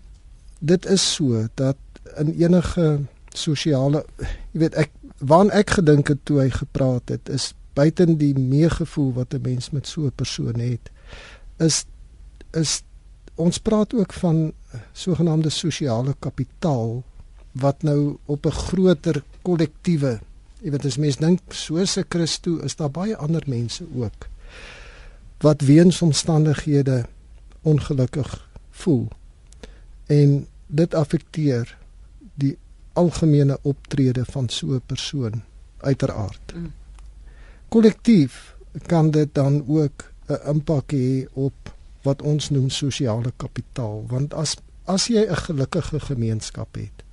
[0.60, 1.78] dit is so dat
[2.18, 4.04] in enige sosiale
[4.52, 9.14] jy weet ek waan ek gedink het toe hy gepraat het is buiten die meegevoel
[9.14, 10.92] wat 'n mens met so 'n persoon het
[11.58, 11.86] is
[12.52, 12.84] is
[13.36, 14.54] ons praat ook van
[14.94, 17.04] sogenaamde sosiale kapitaal
[17.52, 20.20] wat nou op 'n groter kollektiewe
[20.62, 24.30] jy weet as mens dink soos 'n Christo is daar baie ander mense ook
[25.42, 27.06] wat weens omstandighede
[27.62, 29.08] ongelukkig voel.
[30.06, 31.78] En dit affekteer
[32.34, 32.58] die
[32.94, 35.42] algemene optrede van so 'n persoon
[35.78, 36.54] uiteraard.
[36.56, 36.72] Mm.
[37.72, 38.56] Kollektief
[38.86, 41.54] kan dit dan ook 'n impak hê op
[42.02, 47.04] wat ons noem sosiale kapitaal, want as as jy 'n gelukkige gemeenskap het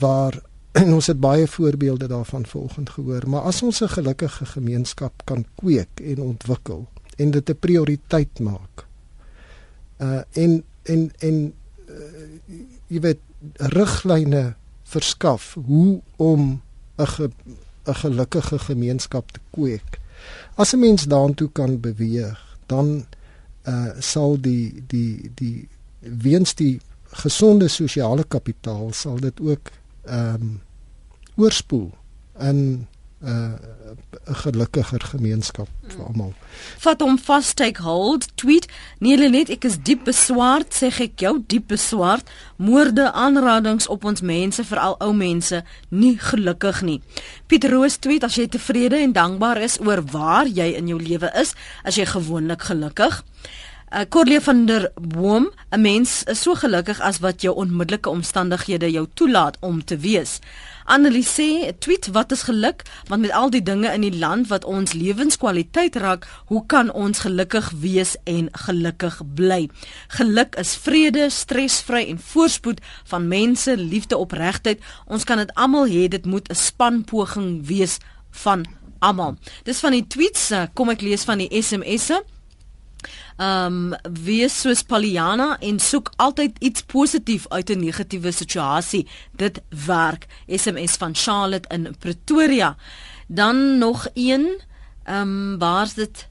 [0.00, 0.42] waar
[0.82, 5.44] en ons het baie voorbeelde daarvan volgens gehoor, maar as ons 'n gelukkige gemeenskap kan
[5.54, 8.86] kweek en ontwikkel en dit 'n prioriteit maak.
[9.98, 11.54] Uh en en en
[11.88, 11.94] uh,
[12.86, 13.20] jy weet
[13.56, 16.62] riglyne verskaf hoe om
[16.96, 17.06] 'n
[17.84, 20.00] 'n gelukkige gemeenskap te kweek.
[20.54, 23.06] As 'n mens daartoe kan beweeg, dan
[23.66, 25.68] uh sal die die die
[26.00, 26.80] weens die
[27.12, 29.70] gesonde sosiale kapitaal sal dit ook
[30.02, 30.60] ehm um,
[31.36, 31.90] oorspoel
[32.38, 32.86] in
[33.22, 33.72] 'n uh,
[34.26, 36.32] 'n gelukkiger gemeenskap vir almal.
[36.78, 38.66] Vat hom vas take hold tweet
[38.98, 44.20] nee net ek is diep beswaard sê ek jou diep beswaard moorde aanradings op ons
[44.20, 47.00] mense veral ou mense nie gelukkig nie.
[47.46, 51.30] Piet Roos tweet as jy tevrede en dankbaar is oor waar jy in jou lewe
[51.34, 51.54] is
[51.84, 53.22] as jy gewoonlik gelukkig.
[53.92, 58.90] Uh, Corlie van der Boom, 'n mens is so gelukkig as wat jou onmiddellike omstandighede
[58.90, 60.40] jou toelaat om te wees.
[60.84, 64.64] Annelie sê, tweet wat is geluk, want met al die dinge in die land wat
[64.64, 69.68] ons lewenskwaliteit raak, hoe kan ons gelukkig wees en gelukkig bly?
[70.18, 74.82] Geluk is vrede, stresvry en voorspoed van mense, liefde, opregtheid.
[75.06, 77.98] Ons kan dit almal hê, dit moet 'n spanpoging wees
[78.30, 78.66] van
[78.98, 79.36] almal.
[79.64, 82.22] Dis van die tweets, eh, kom ek lees van die SMS'e
[83.36, 89.08] um wees soos Poliana en soek altyd iets positief uit 'n negatiewe situasie.
[89.32, 90.26] Dit werk.
[90.46, 92.76] SMS van Charlotte in Pretoria.
[93.26, 94.60] Dan nog een.
[95.08, 96.28] Um waar's dit?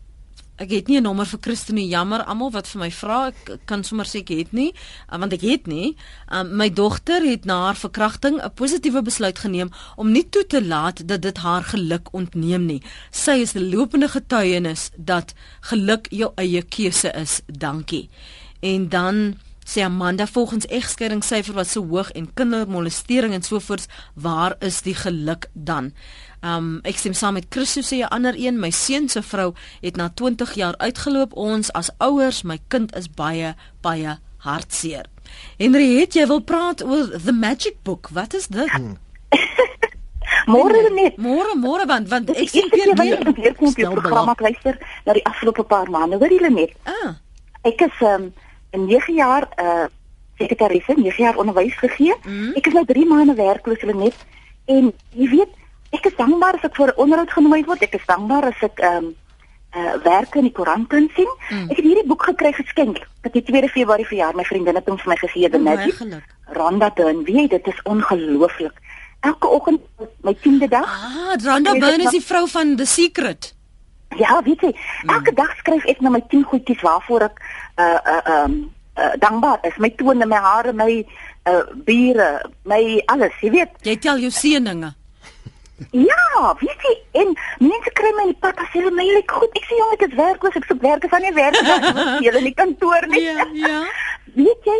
[0.61, 3.27] Ek het nie 'n nommer vir Christine jammer almal wat vir my vra.
[3.27, 4.73] Ek kan sommer sê ek het nie
[5.11, 5.95] uh, want ek het nie.
[6.29, 10.61] Um, my dogter het na haar verkrachting 'n positiewe besluit geneem om nie toe te
[10.61, 12.81] laat dat dit haar geluk ontneem nie.
[13.11, 17.41] Sy is 'n lopende getuienis dat geluk jou eie keuse is.
[17.47, 18.09] Dankie.
[18.61, 24.81] En dan sê Amanda volgens egskeidingssyfer wat so hoog en kindermolestering en sovoorts waar is
[24.81, 25.93] die geluk dan
[26.41, 29.95] Um ek stem saam met Christo sê 'n ander een, my seun se vrou het
[29.95, 31.33] na 20 jaar uitgeloop.
[31.33, 35.05] Ons as ouers, my kind is baie baie hartseer.
[35.57, 38.09] Henry, het jy wil praat oor the magic book?
[38.11, 38.69] Wat is dit?
[38.69, 38.97] Hmm.
[40.51, 41.17] Môre net.
[41.17, 45.25] Môre, môre want want ek sien weer weer weer kom jy program luister na die
[45.25, 46.17] afgelope paar maande.
[46.17, 46.73] Hoor julle net?
[46.83, 47.15] Ah.
[47.63, 48.31] Ek is um
[48.71, 49.87] in 9 jaar uh
[50.41, 52.15] sekretarise, 9 jaar onderwys gegee.
[52.25, 52.53] Mm.
[52.57, 54.17] Ek is nou 3 maande werkloos hulle net
[54.65, 55.60] en jy weet
[55.91, 57.81] Ek is dankbaar as ek vir 'n onderhoud genooi word.
[57.81, 59.15] Ek is dankbaar as ek ehm um,
[59.71, 61.29] uh werk in die koerant kan sien.
[61.49, 61.69] Mm.
[61.71, 62.99] Ek het hierdie boek gekry geskenk.
[63.21, 64.35] Dit het 2 Februarie verjaar.
[64.35, 66.23] My vriendin het hom vir my gegee, oh, net.
[66.51, 68.75] Randa Dunn, weet jy, dit is ongelooflik.
[69.21, 69.81] Elke oggend
[70.21, 70.83] my 10de dag.
[70.83, 73.53] Ah, Randa Dunn is die vrou van The Secret.
[74.19, 74.75] Ja, weet jy,
[75.07, 75.35] elke mm.
[75.35, 77.43] dag skryf ek na my 10 goedjies waarvoor ek
[77.79, 78.57] uh uh um,
[78.99, 79.77] uh, dankbaar is.
[79.77, 81.05] My tone, my hare, my
[81.47, 82.31] uh bure,
[82.67, 83.77] my alles, jy weet.
[83.87, 84.91] Jy tel jou seëninge.
[85.89, 89.55] Ja, weet jy, en mense kry my in die pad as hulle my lyk goed.
[89.57, 92.03] Ek sê jong, ek is werkloos, ek soek werk, ek van nie werk nie.
[92.27, 93.23] Jy in die kantoor nie.
[93.25, 93.79] Ja, ja.
[94.37, 94.77] Weet jy,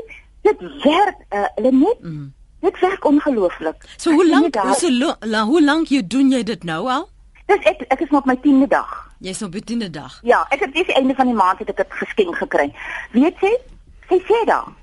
[0.47, 2.03] dit werk uh, hulle net.
[2.05, 2.29] Mm.
[2.61, 3.87] Dit werk ongelooflik.
[3.97, 7.07] So hoe lank so la, hoe lank jy doen jy dit nou al?
[7.49, 8.91] Dis ek ek is nog my 10de dag.
[9.21, 10.19] Jy's op die 10de dag.
[10.25, 12.69] Ja, ek het dis die einde van die maand het ek dit geskenk gekry.
[13.17, 13.51] Weet jy?
[14.11, 14.77] Sy sê dan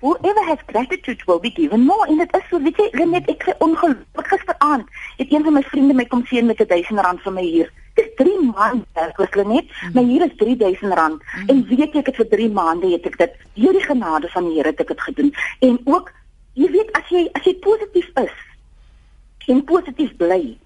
[0.00, 2.06] Whoever has gratitude will be given more.
[2.08, 5.62] En dit is so, weet jy, net ek kry ongelukkig gisteraand het een van my
[5.62, 7.68] vriende my kom sien met 'n 1000 rand van my hier.
[7.94, 9.66] Dis 3 maande werk ek net.
[9.68, 9.92] Mm.
[9.94, 11.22] My hier is 3000 rand.
[11.22, 11.48] Mm.
[11.48, 14.44] En weet jy ek het vir 3 maande het ek dit deur die genade van
[14.44, 15.34] die Here het ek dit gedoen.
[15.60, 16.12] En ook
[16.54, 18.36] jy weet as jy as jy positief is
[19.46, 20.58] en positief bly,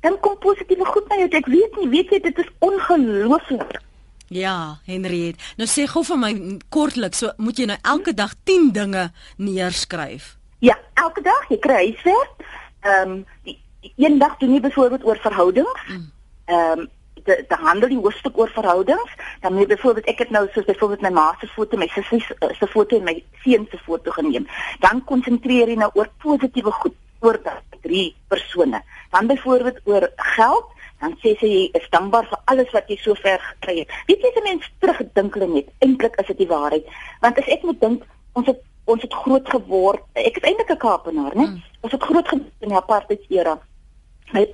[0.00, 1.28] dan kom positiewe goed na jou.
[1.28, 3.80] Ek weet nie, weet jy dit is ongelooflik.
[4.28, 5.40] Ja, Henriet.
[5.56, 6.32] Nou sê gou vir my
[6.68, 10.34] kortliks, so moet jy nou elke dag 10 dinge neerskryf.
[10.60, 12.44] Ja, elke dag jy kry huiswerk.
[12.84, 13.56] Ehm um,
[13.96, 15.82] een dag doen jy byvoorbeeld oor verhoudings.
[15.88, 16.06] Mm.
[16.44, 16.88] Ehm um,
[17.28, 19.12] die die handel die hoofstuk oor verhoudings.
[19.40, 22.20] Dan moet byvoorbeeld ek het nou soos byvoorbeeld my ma se foto, my sussie
[22.58, 24.46] se foto en my seun se foto geneem.
[24.80, 28.82] Dan konsentreer jy nou oor positiewe goed oor daai drie persone.
[29.10, 33.38] Dan byvoorbeeld oor geld dan sê sy jy is dankbaar vir alles wat jy sover
[33.38, 33.90] gekry het.
[34.06, 36.86] Weet jy as 'n mens terugdink hulle net, eintlik is dit die waarheid.
[37.20, 40.02] Want as ek moet dink, ons het ons het groot geword.
[40.14, 41.46] Ek is eintlik 'n Kaapenaar, né?
[41.46, 41.62] Mm.
[41.80, 43.58] Ons het groot geword in die apartheid era.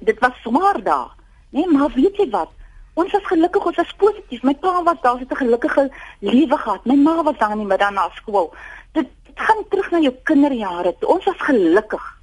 [0.00, 1.14] Dit was swaar daar.
[1.50, 2.50] Nee, maar weet jy wat?
[2.94, 4.42] Ons was gelukkig, ons was positief.
[4.42, 6.84] My pa was daar, het 'n gelukkige lewe gehad.
[6.84, 8.54] My ma was daar in die middag na skool.
[8.92, 10.94] Dit, dit gaan terug na jou kinderjare.
[11.00, 12.22] Ons was gelukkig.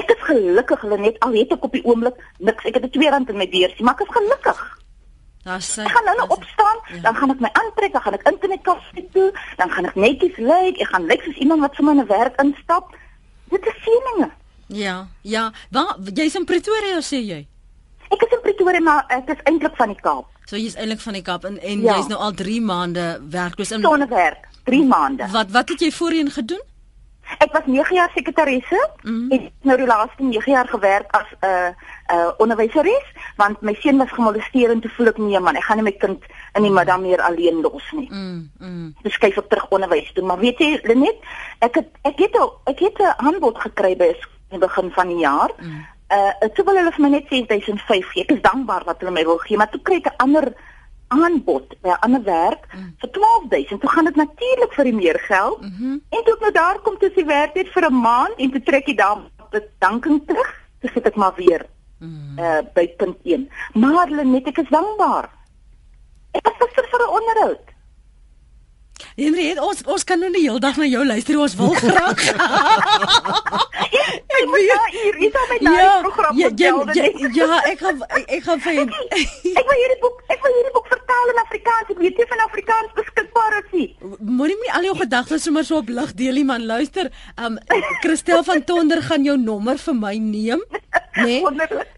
[0.00, 2.64] Ek is gelukkig hulle net al het ek op die oomblik niks.
[2.64, 4.60] Ek het 'n 2 rand in my beursie, maar ek is gelukkig.
[5.44, 5.82] Daar's sy.
[5.82, 7.00] Ek gaan nou nou opstaan, ja.
[7.06, 10.36] dan gaan ek my aantrek, dan gaan ek internet kafee toe, dan gaan ek netjies
[10.36, 12.96] lyk, ek gaan lyk soos iemand wat my 'n werk instap.
[13.50, 14.30] Dit is seëninge.
[14.66, 15.50] Ja, ja.
[15.70, 17.46] Waar jy's in Pretoria sê jy?
[18.10, 20.26] Ek is in Pretoria, maar ek is eintlik van die Kaap.
[20.44, 21.96] So jy's eintlik van die Kaap en en Ja.
[21.96, 25.26] jy's nou al 3 maande werkloos in Sonder werk, 3 maande.
[25.32, 26.62] Wat wat het jy voorheen gedoen?
[27.38, 29.30] Ek was 9 jaar sekretaresse Mhm.
[29.30, 31.68] en ek het nou die laaste 9 jaar gewerk as 'n uh,
[32.12, 33.06] uh, onderwyseres
[33.36, 35.92] want my seun was gemolesteer en toe voel ek nee man, ek gaan nie my
[35.92, 36.24] kind
[36.54, 38.08] in die middag meer alleen los nie.
[38.10, 38.94] Mm, mm.
[39.02, 40.24] Dus skuif ek terug onderwys toe.
[40.24, 41.16] Maar weet jy, Lenet,
[41.58, 44.16] ek het ek het al ek het 'n aanbod gekry by 'n
[44.50, 45.50] in die begin van die jaar.
[45.60, 45.86] Mm.
[46.10, 48.22] Uh toe wil hulle vir my net 6005 gee.
[48.22, 50.52] Ek is dankbaar dat hulle my wil gee, maar toe kry ek 'n ander
[51.10, 52.94] aanbod by 'n ander werk Mm.
[53.00, 53.80] vir 12000.
[53.80, 55.60] Toe gaan dit natuurlik vir meer geld.
[55.60, 55.92] Mhm.
[56.14, 58.62] En toe ek nou daar kom tussen die werk net vir 'n maand en toe
[58.62, 60.50] trek jy dan bedanking terug.
[60.80, 61.66] Toe sit ek maar weer
[62.00, 62.38] Mm.
[62.38, 63.50] uh by punt 1.
[63.74, 65.28] Maar Lenet, ek is dankbaar.
[66.32, 67.60] Ek was vir 'n onderhoud.
[69.16, 71.38] Henry, het ons ons kan nou die hele dag na jou luister.
[71.38, 72.20] Ons wil graag.
[74.30, 77.78] Ek moet weet- daar hier, is al my daai program ja, ja, ja, ja, ek
[77.82, 81.40] gaan ek, ek gaan vir Ek wil hierdie boek, ek wil hierdie boek vertaal in
[81.44, 81.90] Afrikaans.
[81.94, 83.88] Ek weet nie van Afrikaans beskikbaar is nie.
[84.20, 86.64] Moenie nie al jou gedagtes sommer so op lig deel nie man.
[86.70, 87.58] Luister, um
[88.04, 90.64] Christel van Tonder gaan jou nommer vir my neem?
[91.20, 91.42] Nee?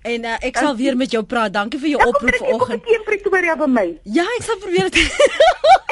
[0.08, 1.52] En uh, ek sal weer met jou praat.
[1.52, 2.86] Dankie vir jou Ja, kom oproep trek die boek vanoggend.
[2.88, 3.84] teen Pretoria by my.
[4.08, 5.04] Ja, ek sal probeer dit.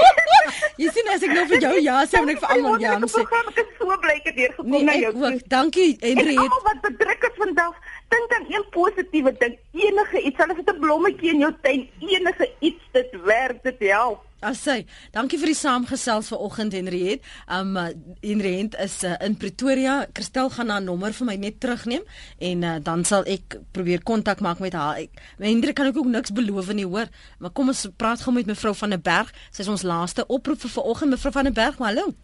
[0.80, 3.24] Jy sien as ek nou vir jou ja sê, moet ek vir almal ja sê.
[3.24, 5.12] Ek is so bly ek het weer gekom Nee, na ek jou.
[5.24, 5.48] ook.
[5.48, 6.36] Dankie En Henry.
[6.36, 7.74] almal wat bedruk is vandag,
[8.10, 9.58] dink aan een positiewe ding.
[9.72, 14.26] Enige iets, is dit 'n blommetjie in jou tuin, enige iets dit werk, dit help.
[14.40, 17.26] Asai, dankie vir die saamgesels vanoggend Henriet.
[17.52, 17.90] Um uh,
[18.24, 20.06] Henriet is uh, in Pretoria.
[20.16, 22.06] Christel gaan haar nommer vir my net terugneem
[22.38, 25.02] en uh, dan sal ek probeer kontak maak met haar.
[25.04, 27.12] Ek Hendrik kan ek ook niks beloof nie, hoor.
[27.38, 29.28] Maar kom ons praat gou met mevrou van der Berg.
[29.52, 31.12] Sy is ons laaste oproep vir vanoggend.
[31.18, 32.16] Mevrou van der Berg, maar hallo.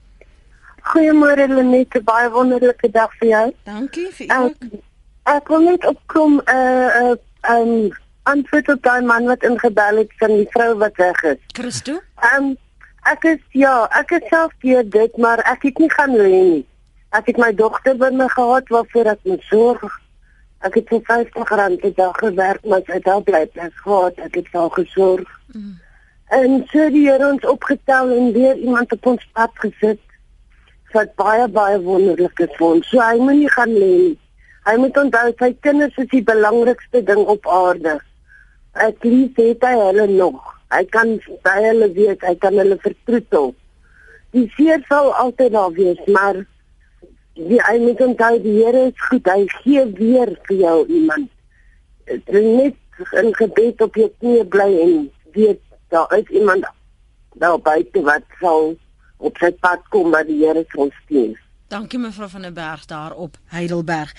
[0.87, 3.47] Goeiemôre Lenet, baie wonderlike dag vir jou.
[3.69, 4.69] Dankie vir u ook.
[5.27, 7.19] Ek wil net opkom 'n uh, 'n
[7.51, 7.91] uh, um,
[8.27, 11.43] antwoord op daai man wat ingebel het van die vrou wat weg is.
[11.59, 12.01] Christo?
[12.21, 12.57] Ehm um,
[13.07, 16.65] ek is ja, ek is self deur dit, maar ek het nie gaan lê nie.
[17.15, 20.01] Ek het my dogter by my gehad waarvoor ek moet sorg.
[20.67, 24.19] Ek het vir 50 rand per dag gewerk, maar sy het daar bly plek gehad.
[24.27, 25.31] Ek het haar gesorg.
[25.55, 25.77] Mm.
[26.35, 30.03] En so die Here ons opgetel en weer iemand op ons pad gesit
[30.97, 32.89] wat baie baie wonderlik is vir ons.
[32.91, 34.17] So hy moet nie gaan lê nie.
[34.67, 38.01] Hy moet onthou sy kinders is die belangrikste ding op aarde.
[38.83, 40.41] Ek lief het hy hulle nog.
[40.75, 41.13] Hy kan
[41.47, 43.53] by hulle weet, hy kan hulle vertroetel.
[44.35, 46.43] Die seer sal altyd daar wees, maar
[47.39, 49.31] die hy moet onthou die Here is goed.
[49.31, 51.31] Hy gee weer vir jou iemand.
[52.11, 54.93] Dit Net in gebed op jou knie bly en
[55.37, 55.63] weet
[55.95, 56.67] daar is iemand
[57.39, 58.73] daar buite wat sal
[59.17, 61.37] op sy pad kom wat die Here ons stuur.
[61.69, 64.15] Dankie mevrou van der Berg daar op Heidelberg.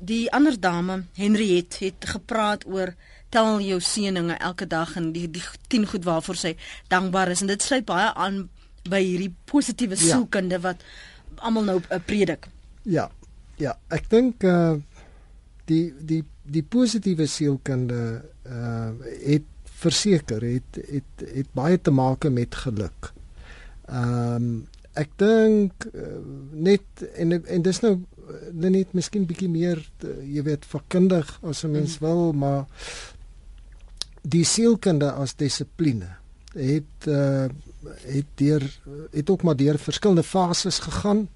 [0.00, 2.94] Die ander dame, Henriet, het gepraat oor
[3.34, 6.54] tel jou seëninge elke dag en die die 10 goed waarvoor sy
[6.88, 8.46] dankbaar is en dit sluit baie aan
[8.88, 10.14] by hierdie positiewe Ja.
[10.14, 10.84] sielkunde wat
[11.36, 12.46] almal nou uh, predik.
[12.82, 13.10] Ja.
[13.58, 14.76] Ja, ek dink uh
[15.66, 18.90] die die die positiewe sielkunde uh
[19.26, 19.48] het
[19.80, 23.12] verseker het het het baie te maak met geluk.
[23.88, 26.20] Ehm um, ek dink uh,
[26.52, 27.98] net en en dis nou
[28.52, 32.66] net miskien bietjie meer uh, jy weet vakkundig as 'n mens wil, maar
[34.22, 36.08] die sielkunde as dissipline
[36.54, 37.48] het uh
[38.02, 38.64] het deur
[39.12, 41.28] het ook maar deur verskillende fases gegaan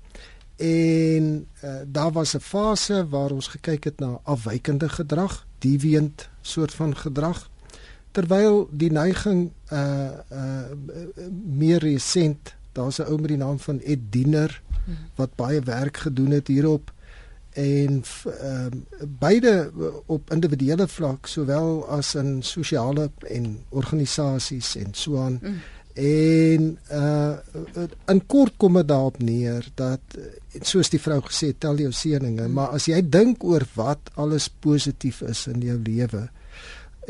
[0.57, 6.74] en uh, daar was 'n fase waar ons gekyk het na afwykende gedrag, deviant soort
[6.74, 7.51] van gedrag
[8.11, 10.64] terwyl die neiging uh uh
[11.45, 14.62] meer resent daar's 'n ou met die naam van Ed Diener
[15.16, 16.92] wat baie werk gedoen het hierop
[17.50, 19.70] en ehm uh, beide
[20.06, 25.56] op individuele vlak sowel as in sosiale en organisasies en so aan mm.
[25.94, 27.36] en uh
[28.06, 30.00] in kort kom dit daarop neer dat
[30.62, 32.54] soos die vrou gesê tel jou seëninge mm.
[32.54, 36.28] maar as jy dink oor wat alles positief is in jou lewe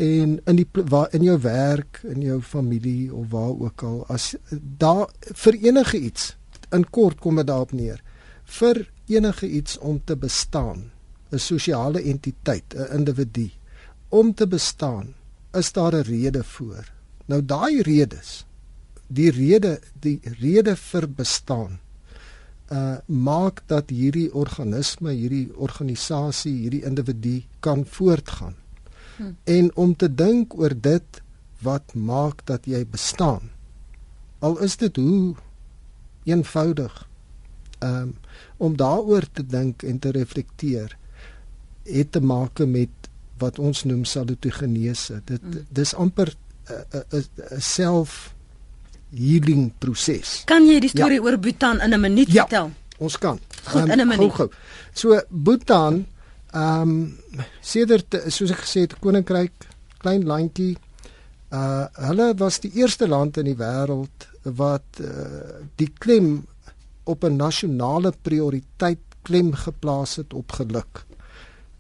[0.01, 4.35] en in die waar in jou werk, in jou familie of waar ook al as
[4.79, 6.37] daar vir enige iets
[6.73, 8.03] in kort kom dit daarop neer
[8.59, 10.91] vir enige iets om te bestaan
[11.33, 13.51] 'n sosiale entiteit 'n individu
[14.09, 15.15] om te bestaan
[15.53, 16.85] is daar 'n rede voor.
[17.27, 18.47] Nou daai redes,
[19.07, 21.79] die rede, die rede vir bestaan
[22.71, 28.55] uh maak dat hierdie organisme, hierdie organisasie, hierdie individu kan voortgaan.
[29.17, 29.33] Hm.
[29.45, 31.23] En om te dink oor dit
[31.61, 33.51] wat maak dat jy bestaan.
[34.39, 35.35] Al is dit hoe
[36.25, 37.09] eenvoudig
[37.85, 38.15] um,
[38.57, 40.97] om daaroor te dink en te reflekteer
[41.85, 42.89] het te maak met
[43.41, 45.23] wat ons noem salutogenese.
[45.25, 45.67] Dit mm.
[45.69, 46.35] dis amper
[46.71, 48.35] 'n self
[49.11, 50.43] healing proses.
[50.47, 51.25] Kan jy die storie ja.
[51.25, 52.71] oor Bhutan in 'n minuut ja, vertel?
[52.99, 53.41] Ons kan.
[53.65, 54.33] Goed, um, in 'n minuut.
[54.33, 54.51] Gou, gou.
[54.93, 56.07] So Bhutan
[56.53, 57.19] ehm um,
[57.61, 59.53] sedert soos ek gesê het koninkryk
[59.99, 60.77] klein landjie
[61.51, 65.09] uh hulle was die eerste land in die wêreld wat uh,
[65.77, 66.47] die klem
[67.05, 71.05] op 'n nasionale prioriteit klem geplaas het op geluk.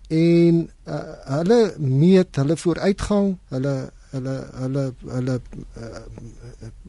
[0.08, 0.94] En uh,
[1.24, 5.40] hulle meet hulle vooruitgang, hulle hulle hulle hulle
[5.78, 6.00] uh,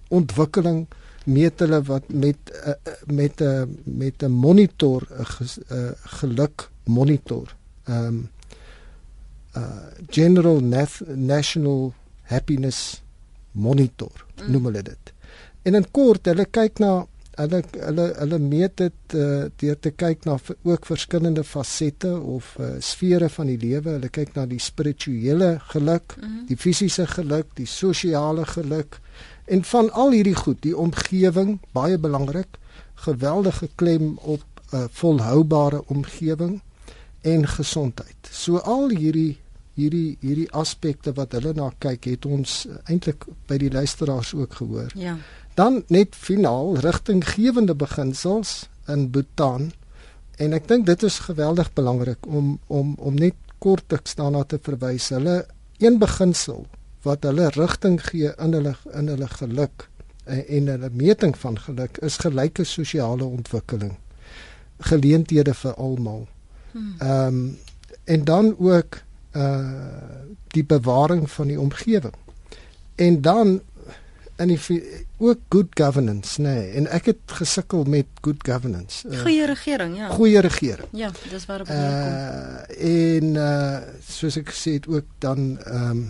[0.09, 0.87] ontwikkeling
[1.25, 2.73] meet hulle wat met uh,
[3.05, 7.55] met 'n uh, met 'n monitor 'n uh, uh, geluk monitor.
[7.83, 8.29] Ehm um,
[9.55, 10.59] uh General
[11.15, 13.01] National Happiness
[13.51, 14.51] Monitor mm.
[14.51, 15.13] noem hulle dit.
[15.63, 16.91] En in kort, hulle kyk na
[17.39, 20.37] hulle hulle hulle meet dit uh, deur te kyk na
[20.67, 23.95] ook verskillende fasette of uh, sfere van die lewe.
[23.97, 26.47] Hulle kyk na die spirituele geluk, mm -hmm.
[26.49, 28.99] die fisiese geluk, die sosiale geluk
[29.45, 32.57] en van al hierdie goed, die omgewing baie belangrik,
[32.95, 36.61] geweldige klem op 'n uh, volhoubare omgewing
[37.21, 38.29] en gesondheid.
[38.31, 39.37] So al hierdie
[39.73, 44.91] hierdie hierdie aspekte wat hulle na kyk, het ons eintlik by die luisteraars ook gehoor.
[44.95, 45.17] Ja
[45.53, 49.71] dan net finaal rigtinggewende beginsels in Bhutan.
[50.35, 55.09] En ek dink dit is geweldig belangrik om om om net kortliks daarna te verwys.
[55.09, 55.45] Hulle
[55.77, 56.65] een beginsel
[57.01, 59.87] wat hulle rigting gee in hulle in hulle geluk
[60.23, 63.97] en, en hulle meting van geluk is gelyke sosiale ontwikkeling.
[64.79, 66.27] Geleenthede vir almal.
[66.71, 66.95] Hmm.
[66.99, 67.57] ehm um,
[68.03, 68.97] en dan ook
[69.31, 70.21] uh
[70.51, 72.13] die bewaring van die omgewing.
[72.95, 73.61] En dan
[74.41, 74.81] in die
[75.17, 79.97] ook good governance nê nee, en ek het gesukkel met good governance uh, goeie regering
[79.97, 80.09] ja.
[80.17, 80.87] goeie regering.
[80.91, 82.79] Ja dis waar op uh, kom.
[82.87, 83.77] en uh,
[84.07, 86.09] soos ek gesê het ook dan ehm um,